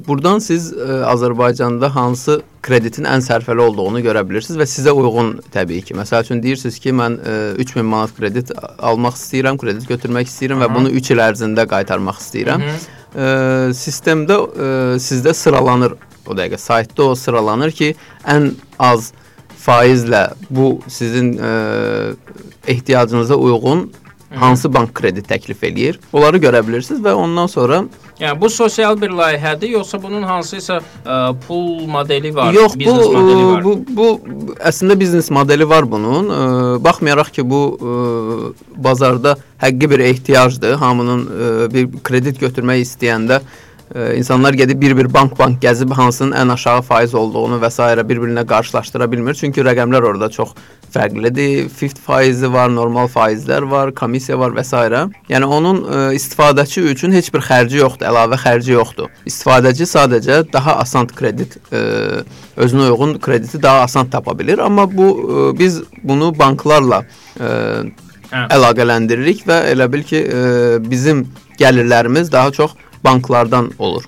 [0.07, 5.81] Burdan siz ə, Azərbaycanda hansı kreditin ən sərfəli olduğunu görə bilirsiniz və sizə uyğun təbii
[5.87, 5.95] ki.
[5.97, 10.69] Məsəl üçün deyirsiniz ki, mən ə, 3000 manat kredit almaq istəyirəm, kredit götürmək istəyirəm və
[10.75, 12.67] bunu 3 il ərzində qaytarmaq istəyirəm.
[13.15, 13.27] e,
[13.77, 14.69] sistemdə e,
[15.01, 15.95] sizdə sıralanır
[16.27, 17.93] o dəqiqə saytda o sıralanır ki,
[18.27, 19.11] ən az
[19.67, 21.51] faizlə bu sizin e,
[22.67, 23.91] ehtiyacınıza uyğun
[24.35, 25.99] hansı bank kredit təklif eləyir.
[26.13, 27.85] Onları görə bilirsiniz və ondan sonra
[28.17, 33.11] Yəni bu sosial bir layihədir, yoxsa bunun hansısa ə, pul modeli var, Yox, bu biznes
[33.13, 33.63] modeli var?
[33.63, 34.07] bu bu
[34.57, 36.31] əslində biznes modeli var bunun.
[36.33, 36.39] Ə,
[36.81, 37.93] baxmayaraq ki, bu ə,
[38.87, 40.79] bazarda həqiqi bir ehtiyacdır.
[40.81, 46.81] Hamının ə, bir kredit götürmək istəyəndə ə, insanlar gedib bir-bir bank-bank gəzib hansının ən aşağı
[46.81, 47.83] faiz olduğunu və s.
[48.09, 49.33] bir-birinə qarşılaşdıra bilmir.
[49.33, 50.51] Çünki rəqəmlər orada çox
[50.93, 51.69] fərqlidir.
[51.69, 54.81] Fift faizi var, normal faizlər var, komissiya var və s.
[55.29, 59.11] Yəni onun ə, istifadəçi üçün heç bir xərci yoxdur, əlavə xərci yoxdur.
[59.25, 62.23] İstifadəçi sadəcə daha asan kredit ə,
[62.57, 67.03] özünə uyğun krediti daha asan tapa bilir, amma bu ə, biz bunu banklarla
[67.39, 67.53] ə,
[68.27, 68.41] Hə.
[68.57, 70.39] əlaqələndiririk və elə bil ki, ə,
[70.83, 71.23] bizim
[71.59, 72.73] gəlirlərimiz daha çox
[73.03, 74.05] banklardan olur.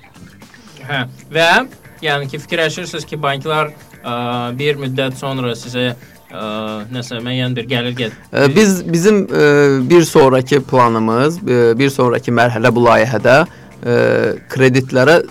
[0.89, 1.05] Hə.
[1.33, 1.49] Və
[2.03, 4.13] yəni ki, fikirləşirsiniz ki, banklar ə,
[4.57, 5.95] bir müddət sonra sizə ə,
[6.93, 8.19] nəsə müəyyən bir gəlir gəlir.
[8.55, 9.45] Biz bizim ə,
[9.89, 13.97] bir sonrakı planımız, ə, bir sonrakı mərhələ bu layihədə ə,
[14.51, 15.21] kreditlərə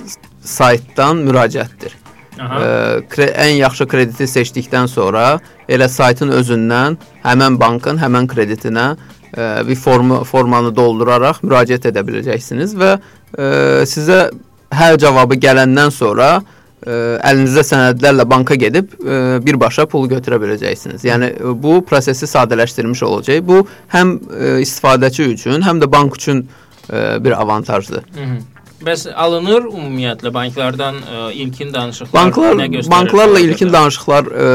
[0.44, 1.97] saytdan müraciətdir.
[2.38, 2.59] Aha.
[2.62, 9.77] Ə, ən yaxşı krediti seçdikdən sonra elə saytın özündən həmin bankın həmin kreditinə ə, bir
[9.77, 13.49] formu formanı dolduraraq müraciət edə biləcəksiniz və ə,
[13.88, 14.29] sizə
[14.75, 21.05] hər cavabı gələndən sonra ə, əlinizdə sənədlərlə banka gedib ə, birbaşa pul götürə biləcəksiniz.
[21.09, 23.43] Yəni bu prosesi sadələşdirilmiş olacaq.
[23.49, 23.62] Bu
[23.95, 26.47] həm ə, istifadəçi üçün, həm də bank üçün
[26.88, 28.05] ə, bir avantajdır.
[28.14, 28.38] Hı -hı.
[28.79, 32.93] Bəs alınır ümumiyyətlə banklardan ə, ilkin danışıqlar Banklar nə göstərir?
[32.93, 34.47] banklarla ilkin danışıqlar ə,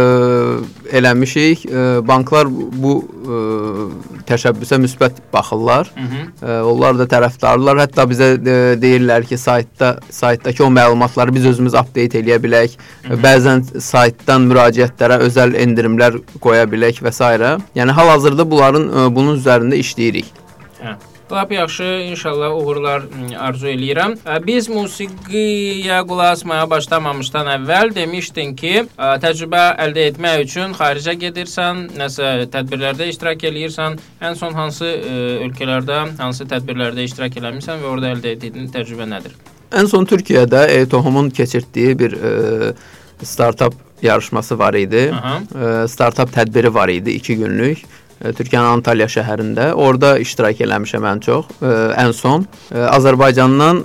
[0.99, 1.65] eləmişik.
[1.67, 3.41] Ə, banklar bu ə,
[4.29, 5.91] təşəbbüsə müsbət baxırlar.
[5.97, 6.23] Hı -hı.
[6.39, 7.83] Ə, onlar da tərəfdarlar.
[7.83, 12.77] Hətta bizə ə, deyirlər ki, saytda saytdakı o məlumatları biz özümüz update eləyə bilək.
[13.27, 17.19] Bəzən saytdan müraciətlərə özəl endirimlər qoya bilək və s.
[17.75, 20.31] Yəni hal-hazırda bunların ə, bunun üzərində işləyirik.
[20.79, 20.95] Hə.
[21.33, 23.01] Lap yaxşı, inşallah uğurlar
[23.39, 24.11] arzu eləyirəm.
[24.21, 31.15] Ə, Biz musiqiyə qulaq asmaya başlamamışdan əvvəl demişdin ki, ə, təcrübə əldə etmək üçün xaricə
[31.23, 33.97] gedirsən, nəsə tədbirlərdə iştirak eləyirsən.
[34.21, 35.15] Ən son hansı ə,
[35.47, 39.33] ölkələrdə, hansı tədbirlərdə iştirak eləmisən və orada əldə etdiyin təcrübə nədir?
[39.73, 42.35] Ən son Türkiyədə e-Tohumun keçirtdiyi bir ə,
[43.25, 43.73] startap
[44.05, 45.07] yarışması var idi.
[45.09, 47.85] Ə, startap tədbiri var idi 2 günlük.
[48.23, 49.73] Türkiyənin Antalya şəhərində.
[49.73, 51.51] Orada iştirak eləmişəm ən çox.
[51.61, 53.83] Ən son Azərbaycandan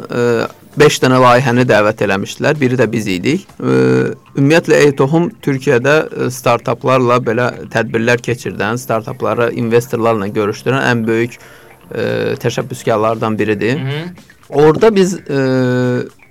[0.78, 2.58] 5 dənə layihəni dəvət eləmişdilər.
[2.60, 3.46] Biri də biz idik.
[3.58, 13.38] Ümumiyyətlə e-tohum Türkiyədə ə, startaplarla belə tədbirlər keçirdən, startapları investorlarla görüşdürən ən böyük ə, təşəbbüskarlardan
[13.38, 13.80] biridir.
[13.80, 14.36] Hı -hı.
[14.48, 15.38] Orada biz e,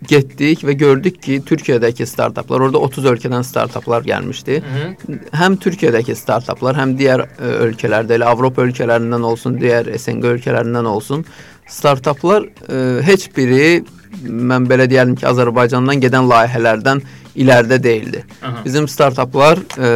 [0.08, 4.62] getdik və gördük ki, Türkiyədəki startaplar, orada 30 ölkədən startaplar gəlmişdi.
[4.62, 5.20] Hı -hı.
[5.42, 11.26] Həm Türkiyədəki startaplar, həm digər e, ölkələrdə, elə Avropa ölkələrindən olsun, digər SNQ ölkələrindən olsun,
[11.68, 13.84] startaplar e, heç biri
[14.24, 17.02] mən belə deyərdim ki, Azərbaycandan gedən layihələrdən
[17.36, 18.24] iləridə deyildi.
[18.42, 18.62] Aha.
[18.66, 19.90] Bizim startaplar e,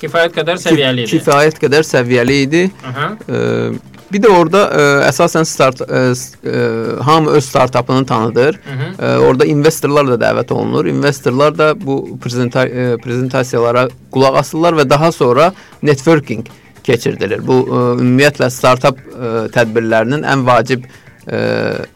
[0.00, 1.18] Kifayət qədər səviyyəli idi.
[1.18, 2.62] kifayət qədər səviyyəli idi.
[2.88, 3.08] Aha.
[3.28, 3.72] Ə,
[4.12, 8.58] bir də orada ə, əsasən start ə, s- ə, hamı öz startapını tanıdır.
[8.64, 8.88] Hı -hı.
[8.96, 10.86] Ə, orada investorlar da dəvət olunur.
[10.86, 16.46] İnvestorlar da bu prezenta ə, prezentasiyalara qulaq asırlar və daha sonra networking
[16.82, 17.46] keçirilir.
[17.46, 20.84] Bu ə, ümumiyyətlə startap ə, tədbirlərinin ən vacib
[21.26, 21.86] ə,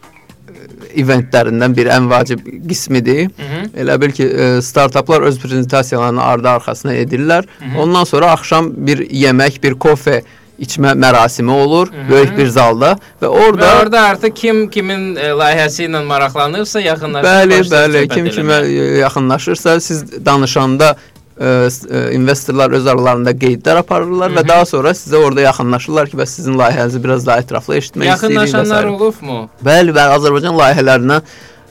[0.95, 3.25] eventlərindən bir ən vacib qismidir.
[3.25, 3.81] Hı -hı.
[3.83, 4.25] Elə bil ki,
[4.61, 7.43] startaplar öz prezentasiyalarını ardı arxasına edirlər.
[7.77, 10.21] Ondan sonra axşam bir yemək, bir kofe
[10.59, 15.87] içmə mərasimi olur böyük bir zalda və Və orada orada artıq kim kimin e, layihəsi
[15.89, 17.27] ilə maraqlanırsa yaxınlaşır.
[17.27, 23.81] bəli, bəli, kim kimə ə, yaxınlaşırsa siz danışanda ə, s- ə, investorlar öz aralarında qeydlər
[23.83, 28.07] aparırlar və daha sonra sizə orada yaxınlaşırlar ki, bəs sizin layihənizi biraz daha ətraflı eşitmək
[28.13, 28.39] istəyirik.
[28.39, 29.41] Yaxınlaşanlar olubmu?
[29.65, 31.19] Bəli, bəli, Azərbaycan layihələrinə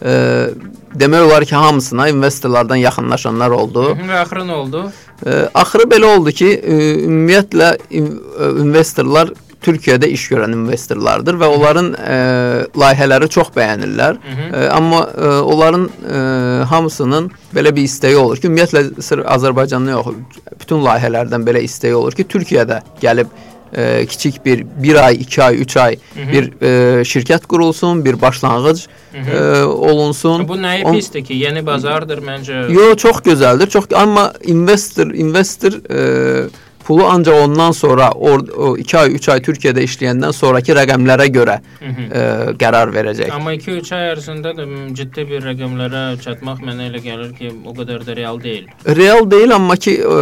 [0.05, 0.15] ə,
[1.01, 3.89] demək olar ki, hamısına investorlardan yaxınlaşanlar oldu.
[3.97, 4.85] Hı, Və axırı nə oldu?
[5.25, 8.05] Ə, Axırı belə oldu ki, ə, ümumiyyətlə ə,
[8.65, 9.33] investorlar
[9.65, 12.17] Türkiyədə iş görən investorlardır və onların ə,
[12.77, 14.19] layihələri çox bəyənirlər.
[14.21, 16.21] Ə, amma ə, onların ə,
[16.69, 20.13] hamısının belə bir istəyi olur ki, ümumiyyətlə sırf Azərbaycanda yox,
[20.61, 23.33] bütün layihələrdən belə istəyi olur ki, Türkiyədə gəlib
[23.75, 25.99] ə, kiçik bir 1 ay, 2 ay, 3 ay
[26.33, 26.73] bir ə,
[27.05, 30.49] şirkət qurulsun, bir başlanğıc ə, olunsun.
[30.49, 31.35] Bu nəyi On- pisdir ki?
[31.35, 32.67] Yeni bazardır məncə.
[32.73, 33.71] Yo çox gözəldir.
[33.71, 36.49] Çox amma investor investor e,
[36.85, 41.63] pulu ancaq ondan sonra o 2 ay, 3 ay Türkiyədə işləyəndən sonrakı rəqəmlərə görə ə,
[41.89, 42.25] e,
[42.61, 43.33] qərar verəcək.
[43.33, 44.67] Amma 2-3 ay ərzində də
[44.99, 48.69] ciddi bir rəqəmlərə çatmaq mənə elə gəlir ki, o qədər də real deyil.
[49.01, 50.21] Real deyil, amma ki, ə,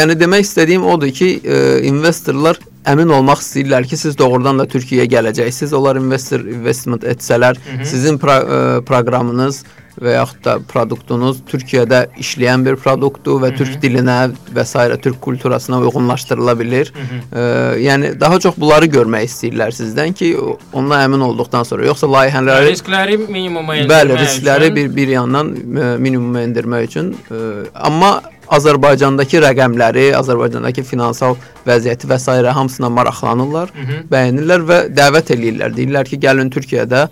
[0.00, 5.08] yəni demək istədiyim odur ki, ə, investorlar əmin olmaq istəyirlər ki, siz doğrudan da Türkiyəyə
[5.10, 5.74] gələcəksiniz.
[5.76, 7.84] Onlar investor investment etsələr, Hı -hı.
[7.84, 9.64] sizin pro, ə, proqramınız
[10.00, 13.56] və yaxud da produktunuz Türkiyədə işləyən bir produktdur və Hı -hı.
[13.56, 14.96] türk dilinə və s.
[15.02, 16.92] türk kulturasına uyğunlaşdırıla bilir.
[16.94, 17.76] Hı -hı.
[17.76, 20.36] E, yəni daha çox bunları görmək istəyirlər sizdən ki,
[20.72, 24.76] ondan əmin olduqdan sonra yoxsa layihələri riskləri minimuma endirmək Bəli, riskləri üçün.
[24.76, 27.16] bir bir yandan e, minimuma endirmək üçün.
[27.30, 27.36] E,
[27.74, 31.36] amma Azərbaycandakı rəqəmləri, Azərbaycandakı finansal
[31.66, 32.52] vəziyyəti və s.
[32.58, 33.98] hamısına maraqlanırlar, Hı -hı.
[34.12, 35.76] bəyənirlər və dəvət eləyirlər.
[35.76, 37.08] Deyirlər ki, gəlin Türkiyədə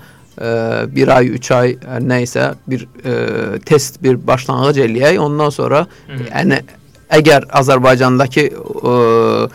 [0.94, 5.18] bir ay, üç ay hər nəysə bir ə, test, bir başlanğıc eləyək.
[5.18, 6.18] Ondan sonra Hı.
[6.30, 6.60] yəni
[7.10, 9.48] əgər Azərbaycandakı ə,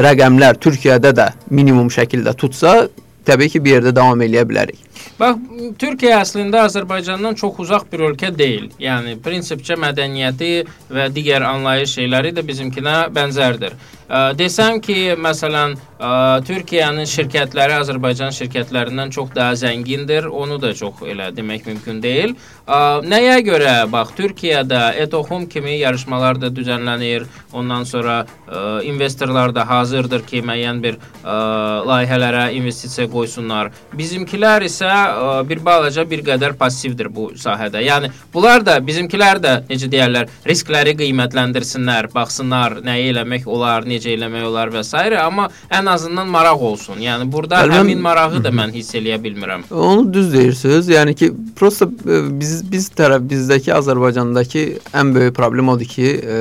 [0.00, 2.88] rəqəmlər Türkiyədə də minimum şəkildə tutsa,
[3.28, 4.89] təbii ki, bir yerdə davam eləyə bilərik.
[5.20, 5.38] Bax,
[5.80, 8.70] Türkiyə əslində Azərbaycandan çox uzaq bir ölkə deyil.
[8.80, 10.52] Yəni prinsipcə mədəniyyəti
[10.92, 13.76] və digər anlayış şeyləri də bizimkinə bənzərdir.
[14.10, 16.08] Ə, desəm ki, məsələn, ə,
[16.42, 22.34] Türkiyənin şirkətləri Azərbaycan şirkətlərindən çox daha zəngindir, onu da çox elə demək mümkün deyil.
[22.66, 27.28] Ə, nəyə görə bax Türkiyədə Etoxum kimi yarışmalar da düzənlənir.
[27.54, 31.38] Ondan sonra ə, investorlar da hazırdır ki, müəyyən bir ə,
[31.86, 33.70] layihələrə investisiya qoysunlar.
[33.94, 37.82] Bizimkilər isə ə, bir balaca bir qədər passivdir bu sahədə.
[37.84, 44.46] Yəni bunlar da bizimkilər də necə deyirlər, riskləri qiymətləndirsinlər, baxsınlar nəyi eləmək olar, necə eləmək
[44.50, 44.96] olar və s.
[45.20, 47.00] amma ən azından maraq olsun.
[47.00, 49.68] Yəni burada Bəli, həmin marağı da mən hiss eləyə bilmirəm.
[49.70, 50.88] Onu düz deyirsiniz.
[50.88, 56.36] Yəni ki, prosta e, biz biz tərəf bizdəki Azərbaycandakı ən böyük problem odur ki, e,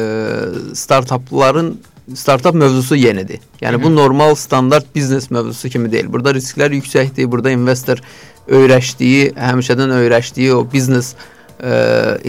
[0.76, 1.78] startapların
[2.16, 3.40] startap mövzusu yenidir.
[3.62, 3.84] Yəni Hı -hı.
[3.84, 6.14] bu normal standart biznes mövzusu kimi deyil.
[6.14, 7.32] Burada risklər yüksəkdir.
[7.32, 7.98] Burada investor
[8.50, 11.14] öyrəşdiyi, həmişədən öyrəşdiyi o biznes
[11.64, 11.72] e,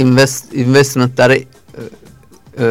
[0.03, 2.69] invest investmentləri e,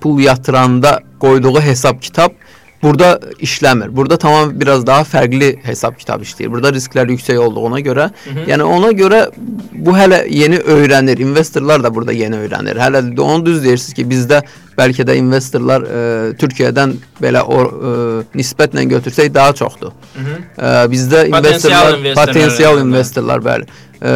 [0.00, 2.39] pul yatıranda qoyduğu hesab kitab
[2.82, 3.96] burada işləmir.
[3.96, 6.50] Burada tamam biraz daha fərqli hesab kitab işləyir.
[6.52, 8.46] Burada risklər yüksək olduğuna görə, Hı -hı.
[8.50, 9.20] yəni ona görə
[9.72, 11.20] bu hələ yeni öyrənir.
[11.22, 12.78] İnvestorlar da burada yeni öyrənir.
[12.78, 14.42] Hələ də onu düz deyirsiniz ki, bizdə
[14.78, 17.92] bəlkə də investorlar e, Türkiyədən belə o e,
[18.38, 19.92] nisbətlə götürsək daha çoxdur.
[20.16, 20.36] Hı -hı.
[20.58, 23.64] E, bizdə investorlar, potensial investorlar, potensial investorlar bəli
[24.02, 24.12] e,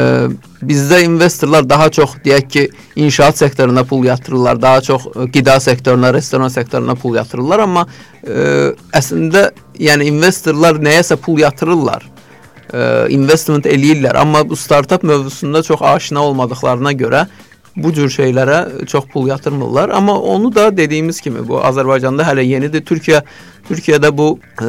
[0.63, 2.65] bizdə investorlar daha çox deyək ki,
[2.97, 7.87] inşaat sektoruna pul yatırırlar, daha çox e, qida sektoruna, restoran sektoruna pul yatırırlar, amma
[8.27, 12.07] e, əslində yəni investorlar nəyəsə pul yatırırlar.
[12.73, 17.27] E, investment eləyirlər, amma bu startap mövzusunda çox aşina olmadıqlarına görə
[17.77, 19.89] bu cür şeylərə çox pul yatırmırlar.
[19.89, 22.85] Amma onu da dediyimiz kimi bu Azərbaycanda hələ yenidir.
[22.87, 23.23] Türkiyə
[23.69, 24.67] Türkiyədə bu e,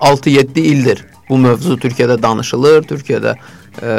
[0.00, 2.82] 6-7 ildir bu mövzu Türkiyədə danışılır.
[2.82, 3.34] Türkiyədə
[3.80, 3.92] e,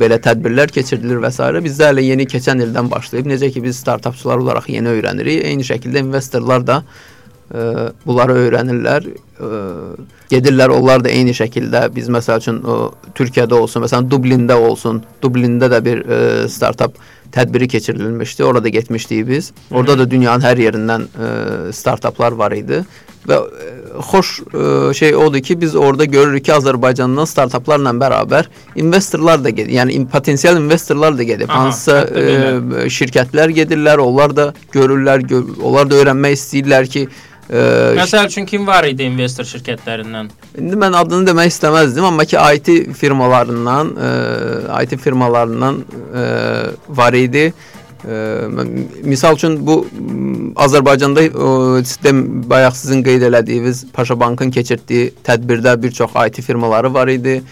[0.00, 1.48] belə tədbirlər keçirilir və s.
[1.64, 3.28] Bizdə hələ yeni keçən ildən başlayıb.
[3.32, 5.44] Necə ki biz startapçılar olaraq yeni öyrənirik.
[5.50, 6.82] Eyni şəkildə investorlar da
[7.52, 9.08] e, bunları öyrənirlər.
[9.12, 9.52] E,
[10.32, 12.78] gedirlər onlar da eyni şəkildə biz məsəl üçün o
[13.18, 15.02] Türkiyədə olsun, məsələn Dublində olsun.
[15.22, 16.96] Dublində də bir e, startap
[17.32, 18.44] tədbiri keçirilmişdi.
[18.44, 19.52] Orada getmişdik biz.
[19.70, 22.84] Orada da dünyanın hər yerindən e, startaplar var idi
[23.28, 23.72] və e,
[24.10, 29.72] xoş e, şey odur ki, biz orada görürük ki, Azərbaycandan startaplarla bərabər investorlar da gedir.
[29.78, 31.50] Yəni potensial investorlar da gedib.
[31.52, 37.06] Hansısa e, şirkətlər gedirlər, onlar da görürlər, gör, onlar da öyrənmək istəyirlər ki,
[37.52, 37.62] Ə,
[37.98, 40.28] Məsəl üçün kim var idi investor şirkətlərindən?
[40.62, 44.12] İndi mən adını demək istəməzdim, amma ki IT firmalarından, ə,
[44.86, 46.22] IT firmalarından ə,
[46.96, 47.50] var idi.
[47.50, 47.71] Ə,
[48.04, 49.86] misal üçün bu
[50.56, 51.22] Azərbaycanda
[51.86, 57.42] sistem bayaq sizin qeyd elədiyiniz Paşa Bankın keçirtdiyi tədbirdə bir çox IT firmaları var idi.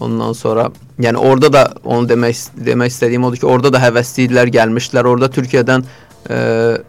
[0.00, 0.68] Ondan sonra,
[1.02, 5.08] yəni orada da onu demək demək istədiyim odur ki, orada da həvəslilər gəlmişdilər.
[5.10, 5.84] Orada Türkiyədən
[6.26, 6.38] ə,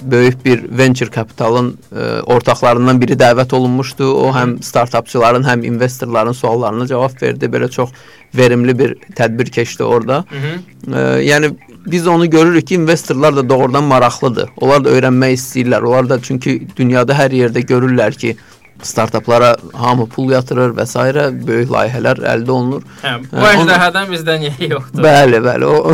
[0.01, 4.07] böyük bir venture kapitalın ə, ortaqlarından biri dəvət olunmuşdu.
[4.23, 7.45] O həm startapçıların, həm investorların suallarına cavab verdi.
[7.45, 7.89] Belə çox
[8.35, 10.25] verimli bir tədbir keçdi orada.
[10.29, 10.55] Hı -hı.
[10.87, 14.49] Ə, yəni biz onu görürük ki, investorlar da doğrudan maraqlıdır.
[14.57, 15.81] Onlar da öyrənmək istəyirlər.
[15.81, 18.35] Onlar da çünki dünyada hər yerdə görürlər ki,
[18.83, 20.99] startaplara hamı pul yatırır və s.
[21.47, 22.83] böyük layihələr əldə olunur.
[23.03, 25.03] Hə, bu əjdahadan bizdə niyə yoxdur?
[25.03, 25.65] Bəli, bəli.
[25.65, 25.93] O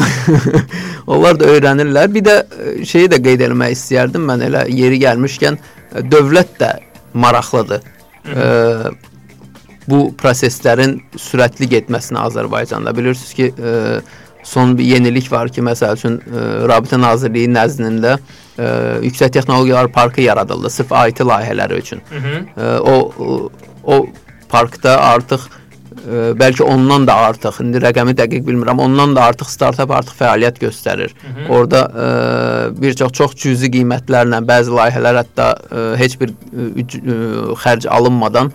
[1.15, 2.13] onlar da öyrənirlər.
[2.13, 6.71] Bir də e, şeyi də qeyd etmək istəyərdim mən elə yeri gəlmişkən e, dövlət də
[7.13, 7.91] maraqlıdır.
[8.25, 8.91] Ə,
[9.89, 13.73] bu proseslərin sürətli getməsinə Azərbaycanda bilirsiniz ki, ə,
[14.45, 18.69] son bir yenilik var ki, məsəl üçün ə, Rabitə Nazirliyi nəzdində ə,
[19.03, 22.01] Yüksək Texnologiyalar Parkı yaradıldı sırf IT layihələri üçün.
[22.09, 22.41] Hı -hı.
[22.57, 23.51] Ə, o
[23.83, 24.05] o
[24.49, 29.91] parkda artıq ə, bəlkə ondan da artıq, indi rəqəmi dəqiq bilmirəm, ondan da artıq startap
[29.91, 31.11] artıq fəaliyyət göstərir.
[31.25, 31.49] Hı -hı.
[31.49, 36.35] Orada ə, bir çox çox cüzi qiymətlərlə bəzi layihələr hətta ə, heç bir ə,
[36.85, 37.19] ə,
[37.63, 38.53] xərc alınmadan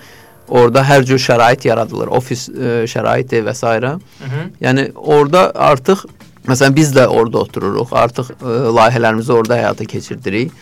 [0.51, 2.11] orada hər cür şərait yaradılır.
[2.19, 3.67] Ofis ə, şəraiti və s.
[3.67, 3.99] Hı
[4.33, 4.43] -hı.
[4.61, 6.05] Yəni orada artıq
[6.49, 7.93] məsələn biz də orada otururuq.
[7.93, 10.53] Artıq ə, layihələrimizi orada həyata keçirdirik.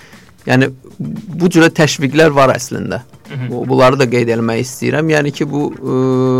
[0.46, 0.70] Yəni
[1.40, 3.00] bu cürə təşviqlər var əslində.
[3.50, 5.10] Bu, bunları da qeyd etmək istəyirəm.
[5.12, 5.96] Yəni ki bu ə,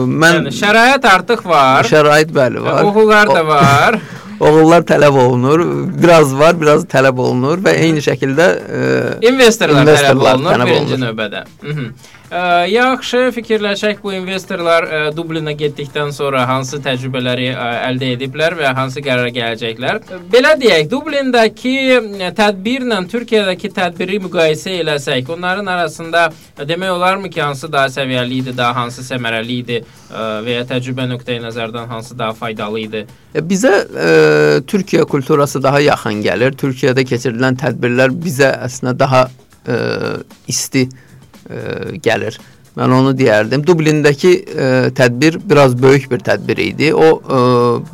[0.08, 1.84] mən Yəni şərait artıq var.
[1.84, 2.84] şərait bəli var.
[2.84, 3.98] Hüquqlar da var.
[4.40, 5.60] Oğullar tələb olunur.
[6.02, 8.82] Biraz var, biraz tələb olunur və eyni şəkildə ə,
[9.28, 11.06] İnvestorlar tələb İnvestorlar olunur tələb birinci olunur.
[11.08, 11.44] növbədə.
[11.62, 11.84] Mhm.
[11.84, 18.72] Ə, yaxşı fikirləşək bu investorlar ə, Dublinə getdikdən sonra hansı təcrübələri ə, əldə ediblər və
[18.76, 20.02] hansı qərara gələcəklər.
[20.32, 27.40] Belə deyək, Dublindəki ə, tədbirlə Türkiyədəki tədbiri müqayisə eləsək, onların arasında ə, demək olarmı ki,
[27.40, 32.18] hansı daha səviyyəli idi, daha hansı səmərəli idi ə, və ya təcrübə nöqteyi nəzərdən hansı
[32.18, 33.04] daha faydalı idi?
[33.34, 36.56] Ya Bizə e, Türkiyə kulturası daha yaxın gəlir.
[36.58, 39.28] Türkiyədə keçirilən tədbirlər bizə əslində daha
[39.64, 39.76] e,
[40.50, 40.88] isti
[41.50, 42.38] e, gəlir.
[42.78, 43.64] Mən onu deyərdim.
[43.66, 46.92] Dublindəki e, tədbir biraz böyük bir tədbir idi.
[46.94, 47.38] O e,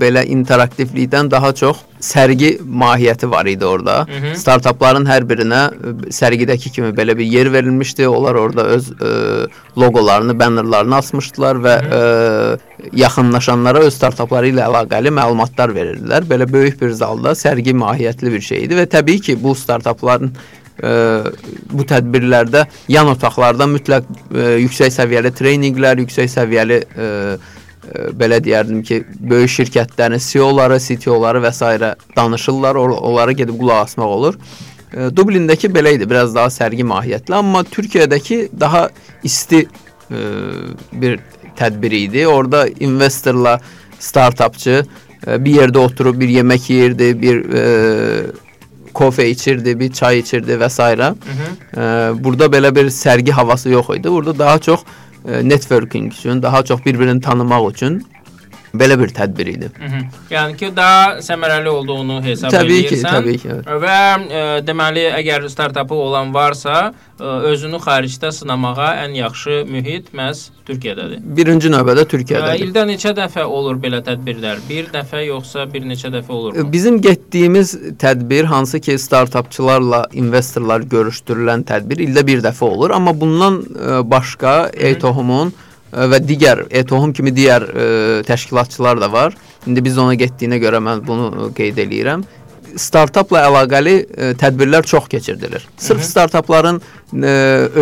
[0.01, 3.95] belə interaktivlikdən daha çox sərgi mahiyyəti var idi orada.
[4.09, 4.35] Hı -hı.
[4.37, 8.09] Startapların hər birinə e, sərgidəki kimi belə bir yer verilmişdi.
[8.09, 9.13] Onlar orada öz e,
[9.81, 12.03] loqolarını, bannerlarını asmışdılar və e,
[12.93, 16.29] yaxınlaşanlara öz startapları ilə əlaqəli məlumatlar verirdilər.
[16.29, 20.37] Belə böyük bir zalda sərgi mahiyyətli bir şey idi və təbii ki, bu startapların
[20.83, 28.83] bu tədbirlərdə yan otaqlarda mütləq ə, yüksək səviyyəli treyninqlər, yüksək səviyyəli ə, ə, belə deyərdim
[28.83, 29.01] ki,
[29.31, 31.95] böyük şirkətlərin CEO-ları, CTO-ları və s.
[32.17, 34.39] danışırlar, onlara gedib qulaq asmaq olur.
[34.95, 38.89] Dublindəki belə idi, biraz daha sərgi mahiyyətli, amma Türkiyədəki daha
[39.27, 39.65] isti
[40.93, 41.19] bir
[41.59, 42.27] tədbir idi.
[42.27, 43.59] Orada investorla
[43.99, 44.85] startapçı
[45.27, 47.43] bir yerdə oturub bir yemək yeyirdi, bir
[48.95, 50.83] kofe içirdi, bir çay içirdi s.
[50.83, 51.15] Hı -hı.
[51.77, 54.11] Ə, burada belə bir sərgi havası yox idi.
[54.11, 54.81] Burada daha çox
[55.27, 58.14] ə, networking üçün, daha çox bir-birini tanımaq üçün
[58.75, 59.71] belə bir tədbir idi.
[59.79, 60.03] Hı -hı.
[60.31, 63.15] Yəni ki, daha səmərəli olduğunu hesab Təbii ki, edirsən.
[63.17, 63.49] təbii ki.
[63.49, 63.67] evet.
[63.85, 63.99] Və
[64.41, 71.19] ə, deməli, əgər startapı olan varsa, ə, özünü xaricdə sınamağa ən yaxşı mühit məhz Türkiyədədir.
[71.37, 72.65] Birinci növbədə Türkiyədədir.
[72.65, 74.59] ildə neçə dəfə olur belə tədbirlər?
[74.69, 76.73] Bir dəfə yoxsa bir neçə dəfə olurmu?
[76.73, 83.61] Bizim getdiyimiz tədbir hansı ki startapçılarla investorlar görüşdürülən tədbir ildə bir dəfə olur, amma bundan
[83.61, 87.91] ə, başqa Etohumun ə, və digər Etohum kimi digər ə,
[88.29, 89.37] təşkilatçılar da var.
[89.67, 92.25] İndi biz ona getdiyinə görə mən bunu qeyd eləyirəm.
[92.75, 95.63] Startapla əlaqəli ə, tədbirlər çox keçirilir.
[95.79, 97.35] Sırf startapların ə,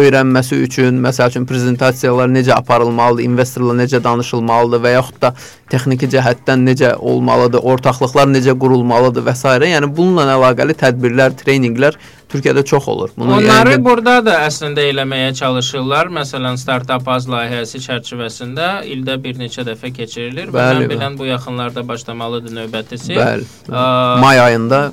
[0.03, 5.33] öyrənməsi üçün, məsəl üçün prezentasiyalar necə aparılmalıdır, investorla necə danışılmalıdır və yaxud da
[5.73, 9.57] texniki cəhətdən necə olmalıdır, ortaqlıqlar necə qurulmalıdır və s.
[9.73, 11.97] Yəni bununla əlaqəli tədbirlər, treyninqlər
[12.33, 13.11] Türkiyədə çox olur.
[13.21, 16.09] Onları yəni, burada da əslində eləməyə çalışırlar.
[16.17, 20.91] Məsələn, startap az layihəsi çərçivəsində ildə bir neçə dəfə keçirilir Bəli, mən bəli.
[20.95, 23.17] bilən bu yaxınlarda başlamalıdır növbətlisi.
[23.21, 23.45] bəli.
[23.69, 23.87] Ə,
[24.25, 24.93] May ayında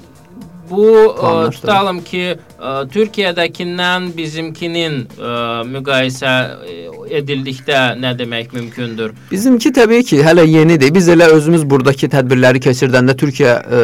[0.70, 1.58] Bu ə, Planlaşdırılır.
[1.62, 2.24] tutalım ki,
[2.60, 5.34] ə, Türkiyədəkindən bizimkinin ə,
[5.70, 6.78] müqayisə ə,
[7.20, 9.16] edildikdə nə demək mümkündür?
[9.32, 10.94] Bizimki təbii ki, hələ yenidir.
[10.94, 13.84] Biz elə özümüz burdakı tədbirləri keçirdəndə Türkiyə ə,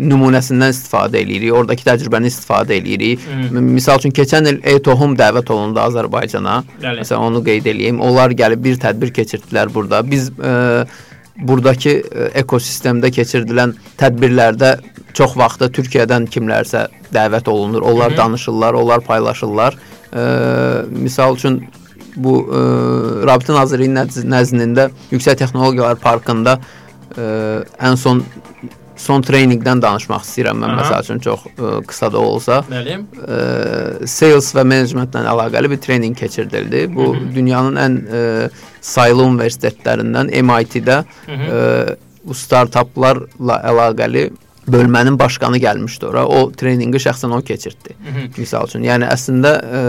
[0.00, 1.52] nümunəsindən istifadə eləyirik.
[1.54, 3.24] Oradakı təcrübəni istifadə eləyirik.
[3.28, 3.60] Hı.
[3.60, 6.60] Misal üçün keçən il E-Tohum dəvət olundu Azərbaycana.
[6.82, 7.02] Bəli.
[7.04, 8.00] Məsələn onu qeyd eləyim.
[8.04, 10.00] Onlar gəlib bir tədbir keçirdilər burada.
[10.08, 10.86] Biz ə,
[11.36, 14.76] burdakı ə, ekosistemdə keçirdilən tədbirlərdə
[15.14, 17.82] çox vaxtı Türkiyədən kimlərsə dəvət olunur.
[17.82, 18.18] Onlar Hı -hı.
[18.18, 19.76] danışırlar, onlar paylaşırlar.
[20.12, 21.64] Ə, misal üçün
[22.16, 22.62] bu ə,
[23.26, 26.58] Rabitə Nazirliyinin nəz- nəzdində Yüksək Texnologiyalar Parkında
[27.16, 28.24] ə, ən son
[29.04, 30.82] son treyninqdən danışmaq istəyirəm mən Aha.
[30.82, 32.98] məsəl üçün çox ə, qısa da olsa Bəli.
[33.24, 36.86] ə, sales və menecmentlə əlaqəli bir treyninq keçirdildi.
[36.94, 37.34] Bu Hı hı.
[37.34, 38.22] dünyanın ən ə,
[38.80, 41.60] sayılı universitetlərindən MIT-də ə,
[42.24, 44.30] bu startaplarla əlaqəli
[44.68, 46.24] bölmənin başqanı gəlmişdi ora.
[46.26, 47.96] O treyninqi şəxsən o keçirtdi.
[48.04, 48.28] Hı -hı.
[48.38, 49.82] Misal üçün, yəni əslində ə,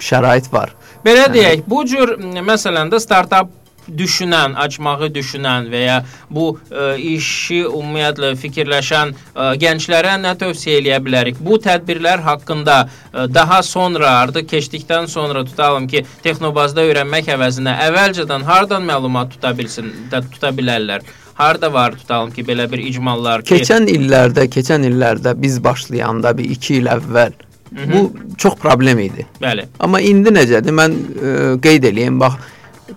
[0.00, 0.72] şərait var.
[1.04, 2.16] Belə deyək, bu cür
[2.48, 3.50] məsələn də startap
[3.88, 5.98] düşünən, açmağı düşünən və ya
[6.30, 11.40] bu ə, işi ümumiyyətlə fikirləşən ə, gənclərə nə tövsiyə eləyə bilərik?
[11.44, 18.48] Bu tədbirlər haqqında ə, daha sonra, artıq keçdikdən sonra tutalım ki, texnobazda öyrənmək əvəzinə əvvəlcədən
[18.48, 21.04] hardan məlumat tuta bilsin, də, tuta bilərlər?
[21.34, 26.52] Harda var tutalım ki, belə bir icmallar ki, Keçən illərdə, keçən illərdə biz başlayanda bir
[26.54, 27.34] 2 il əvvəl
[27.74, 29.26] bu çox problem idi.
[29.42, 29.64] bəli.
[29.82, 30.70] Amma indi necədir?
[30.70, 31.32] Mən ə,
[31.64, 32.38] qeyd eləyim, bax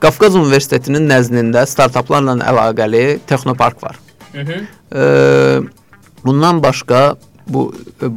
[0.03, 3.95] Qafqaz Universitetinin nəzdində startaplarla əlaqəli texnopark var.
[4.33, 4.57] Hı -hı.
[4.91, 5.67] Ə,
[6.25, 7.15] bundan başqa
[7.47, 7.71] bu
[8.01, 8.09] ə,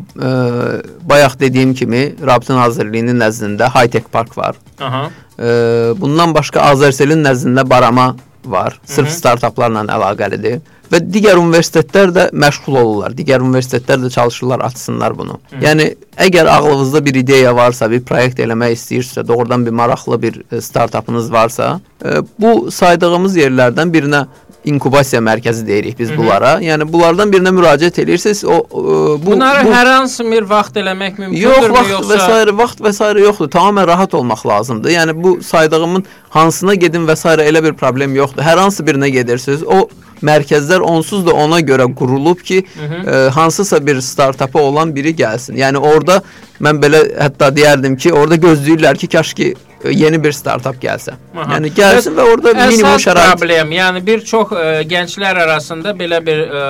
[1.07, 4.57] bayaq dediyim kimi Rabitə Nazirliyinin nəzdində High-Tech Park var.
[4.81, 5.11] Aha.
[5.39, 8.81] Ə, bundan başqa Azərselin nəzdində Barama var.
[8.85, 10.61] Sırf startaplarla əlaqəlidir
[10.91, 13.15] və digər universitetlər də məşğul olurlar.
[13.17, 15.39] Digər universitetlər də çalışırlar açsınlar bunu.
[15.53, 15.63] Hı.
[15.65, 15.89] Yəni
[16.27, 21.33] əgər ağlınızda bir ideya varsa, bir proyekt eləmək istəyirsinizsə, doğrudan bir maraqlı bir e, startapınız
[21.33, 21.73] varsa,
[22.03, 24.27] ə, bu saydığımız yerlərdən birinə
[24.65, 26.19] inkubasiya mərkəzi deyirik biz Hı -hı.
[26.19, 26.53] bunlara.
[26.61, 28.45] Yəni bunlardan birinə müraciət edirsiniz.
[28.45, 32.45] O ə, bu Bunları bu, hər hansı bir vaxt eləmək mümkündür Yox, vaxt yoxsa və
[32.47, 32.57] s.
[32.57, 33.21] vaxt və s.
[33.21, 33.49] yoxdur.
[33.49, 34.91] Tamamilə rahat olmaq lazımdır.
[34.91, 37.29] Yəni bu saydığımın hansına gedin və s.
[37.29, 38.43] elə bir problem yoxdur.
[38.43, 39.63] Hər hansı birinə gedirsiniz.
[39.63, 39.89] O
[40.23, 43.05] mərkəzlər onsuz da ona görə qurulub ki, Hı -hı.
[43.05, 45.57] ə, hansısa bir startapı olan biri gəlsin.
[45.57, 46.23] Yəni orada
[46.61, 49.55] mən belə hətta deyərdim ki, orada gözləyirlər ki, kaş ki
[49.89, 51.15] yeni bir startap gəlsə.
[51.35, 51.57] Aha.
[51.57, 56.21] Yəni gəlsin və orada minimum Əsas şərait problem, yəni bir çox ə, gənclər arasında belə
[56.25, 56.65] bir ə,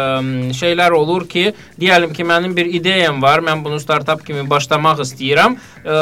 [0.56, 1.50] şeylər olur ki,
[1.80, 5.96] deyəlim ki, mənim bir ideyam var, mən bunu startap kimi başlamaq istəyirəm, ə,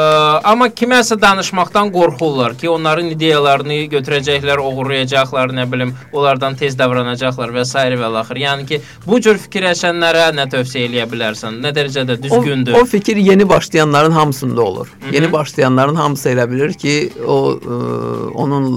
[0.51, 7.65] amma kiməsə danışmaqdan qorxurlar ki, onların ideyalarını götürəcəklər, oğurlayacaqlar, nə bilim, onlardan tez davranacaqlar və
[7.65, 7.85] s.
[8.01, 8.41] və axır.
[8.43, 11.61] Yəni ki, bu cür fikirləşənlərə nə tövsiyə eləyə bilərsən?
[11.63, 12.77] Nə dərəcədə düzgündür?
[12.77, 14.87] O, o fikir yeni başlayanların hamısında olur.
[14.87, 15.15] Hı -hı.
[15.15, 18.69] Yeni başlayanların hamısı elə bilir ki, o ə, onun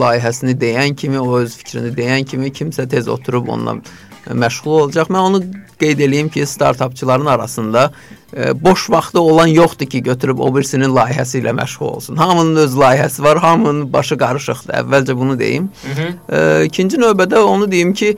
[0.00, 3.76] layihəsini deyən kimi, o öz fikrini deyən kimi kimsə tez oturub onunla
[4.30, 5.10] məşğul olacaq.
[5.12, 5.40] Mən onu
[5.80, 7.90] qeyd eləyim ki, startapçıların arasında
[8.32, 12.16] ə, boş vaxtı olan yoxdur ki, götürüb o birisinin layihəsi ilə məşğul olsun.
[12.16, 14.74] Hamının öz layihəsi var, hamının başı qarışıqdır.
[14.82, 15.70] Əvvəlcə bunu deyim.
[15.84, 16.08] Hı -hı.
[16.28, 18.16] Ə, ikinci növbədə onu deyim ki,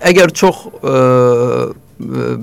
[0.00, 1.72] əgər çox ə, ə,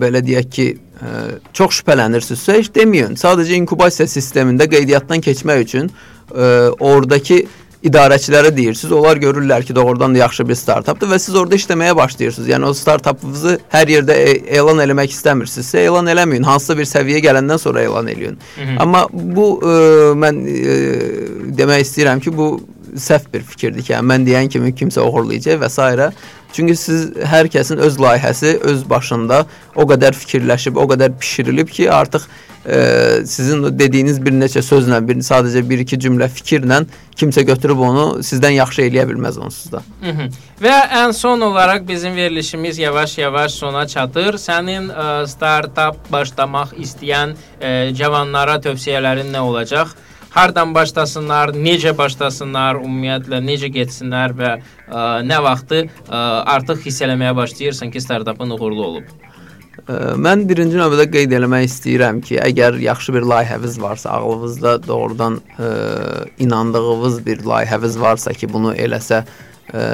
[0.01, 0.67] belə deyək ki,
[1.01, 1.13] ə,
[1.53, 3.15] çox şübhələnirsinizsə, heç deməyin.
[3.15, 5.91] Sadəcə inkubasiya sistemində qeydiyyatdan keçmək üçün
[6.31, 7.45] ə, oradakı
[7.85, 8.93] idarəçilərə deyirsiniz.
[8.95, 12.49] Onlar görürlər ki, doğrudan da yaxşı bir startapdır və siz orada işləməyə başlayırsınız.
[12.49, 16.47] Yəni o startapınızı hər yerdə e elan eləmək istəmirsinizsə, elan eləməyin.
[16.47, 18.39] Hansısa bir səviyyəyə gələndən sonra elan eləyin.
[18.81, 19.75] Amma bu ə,
[20.21, 20.79] mən ə,
[21.57, 22.49] demək istəyirəm ki, bu
[22.95, 26.11] səhv bir fikirdir ki, yəni mən deyən kimi kimsə oğurlayacaq və s.
[26.53, 31.89] Çünki siz hər kəsin öz layihəsi öz başında o qədər fikirləşib, o qədər bişirilib ki,
[31.91, 32.27] artıq
[32.65, 36.83] ə, sizin dediyiniz bir neçə sözlə, bir sadəcə bir-iki cümlə fikirlə
[37.15, 39.83] kimsə götürüb onu sizdən yaxşı eləyə bilməz onsuz da.
[40.01, 40.29] Hı -hı.
[40.61, 44.39] Və ən son olaraq bizim verilişimiz yavaş-yavaş sona çatır.
[44.47, 49.87] Sənin ə, startap başlamaq istəyən ə, cavanlara tövsiyələrin nə olacaq?
[50.35, 57.31] Hardan başlasınlar, necə başlasınlar, ümumiyyətlə necə getsinlər və ə, nə vaxtı ə, artıq hiss eləməyə
[57.37, 59.13] başlayırsan ki, startapın uğurlu olub.
[59.85, 65.39] Ə, Mən birinci növbədə qeyd eləmək istəyirəm ki, əgər yaxşı bir layihəniz varsa, ağlınızda doğrudan
[65.55, 65.69] ə,
[66.43, 69.85] inandığınız bir layihəniz varsa ki, bunu eləsə ə,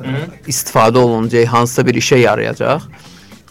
[0.00, 0.14] ə,
[0.48, 2.88] istifadə olunacaq, hansısa bir işə yarayacaq,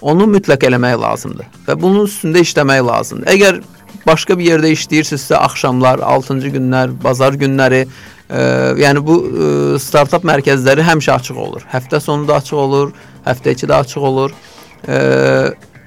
[0.02, 3.30] onu mütləq eləmək lazımdır və bunun üstündə işləmək lazımdır.
[3.38, 3.62] Əgər
[4.08, 7.84] başqa bir yerdə işləyirsinizsə, axşamlar, 6-cı günlər, bazar günləri,
[8.30, 8.44] ə,
[8.82, 9.52] yəni bu ə,
[9.82, 11.66] startap mərkəzləri həmişə açıq olur.
[11.72, 12.94] Həftə sonu da açıq olur,
[13.28, 14.36] həftə içi də açıq olur.
[14.88, 15.00] Ə,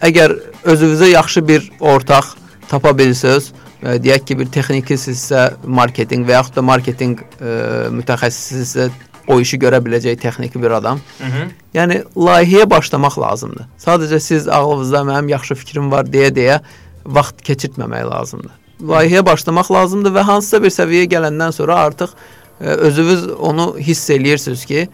[0.09, 2.35] əgər özünüzə yaxşı bir ortaq
[2.71, 3.53] tapa bilsəz,
[3.83, 7.59] ə, deyək ki, bir texnikisinizsə, marketinq və yaxud da marketinq ə,
[8.01, 8.91] mütəxəssisisinizsə,
[9.27, 11.01] o işi görə biləcək texniki bir adam.
[11.19, 11.47] Hı -hı.
[11.75, 13.67] Yəni layihəyə başlamaq lazımdır.
[13.79, 16.61] Sadəcə siz ağlınızda mənim yaxşı fikrim var deyə-deyə
[17.07, 18.55] vaxt keçirtməmək lazımdır.
[18.87, 24.65] Layihəyə başlamaq lazımdır və hansısa bir səviyyəyə gələndən sonra artıq ə, özünüz onu hiss eləyirsiniz
[24.69, 24.89] ki,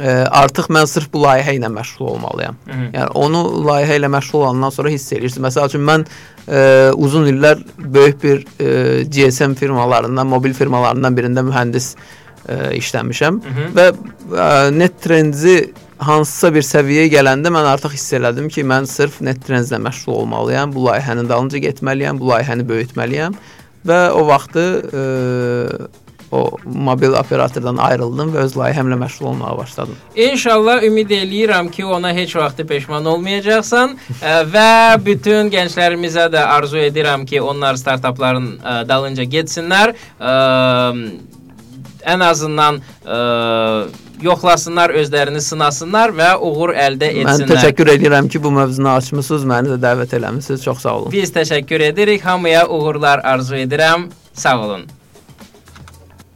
[0.00, 2.56] ə, artıq mən sırf bu layihə ilə məşğul olmalıyam.
[2.66, 2.88] Hı -hı.
[2.96, 5.46] Yəni onu layihə ilə məşğul olandan sonra hiss eləyirsiniz.
[5.46, 6.06] Məsəl üçün mən
[6.48, 11.94] ə, uzun illər böyük bir ə, GSM firmalarından, mobil firmalarından birində mühəndis
[12.48, 13.70] ə, işləmişəm Hı -hı.
[13.76, 13.92] və
[14.32, 19.42] ə, net trendi hansısa bir səviyyəyə gələndə mən artıq hiss elədim ki, mən sırf net
[19.46, 23.36] trendlə məşğul olmalıyam, bu layihənin dalınca getməliyəm, bu layihəni böyütməliyəm
[23.86, 25.02] və o vaxtı ə,
[26.30, 29.96] o mobil operatordan ayrıldım və öz layihəmlə məşğul olmağa başladım.
[30.16, 34.70] İnşallah ümid eləyirəm ki, ona heç vaxt peşman olmayacaqsan ə, və
[35.04, 39.96] bütün gənclərimizə də arzu edirəm ki, onlar startapların ə, dalınca getsinlər.
[40.20, 40.34] Ə,
[42.06, 43.18] ən azından ə,
[44.22, 47.54] yoxlasınlar, özlərini sınasınlar və uğur əldə Mən etsinlər.
[47.56, 50.64] təşəkkür edirəm ki, bu mövzunu açmısınız, məni də dəvət eləmisiniz.
[50.64, 51.12] Çox sağ olun.
[51.12, 52.24] Biz təşəkkür edirik.
[52.24, 54.08] Hamıya uğurlar arzu edirəm.
[54.32, 54.86] Sağ olun.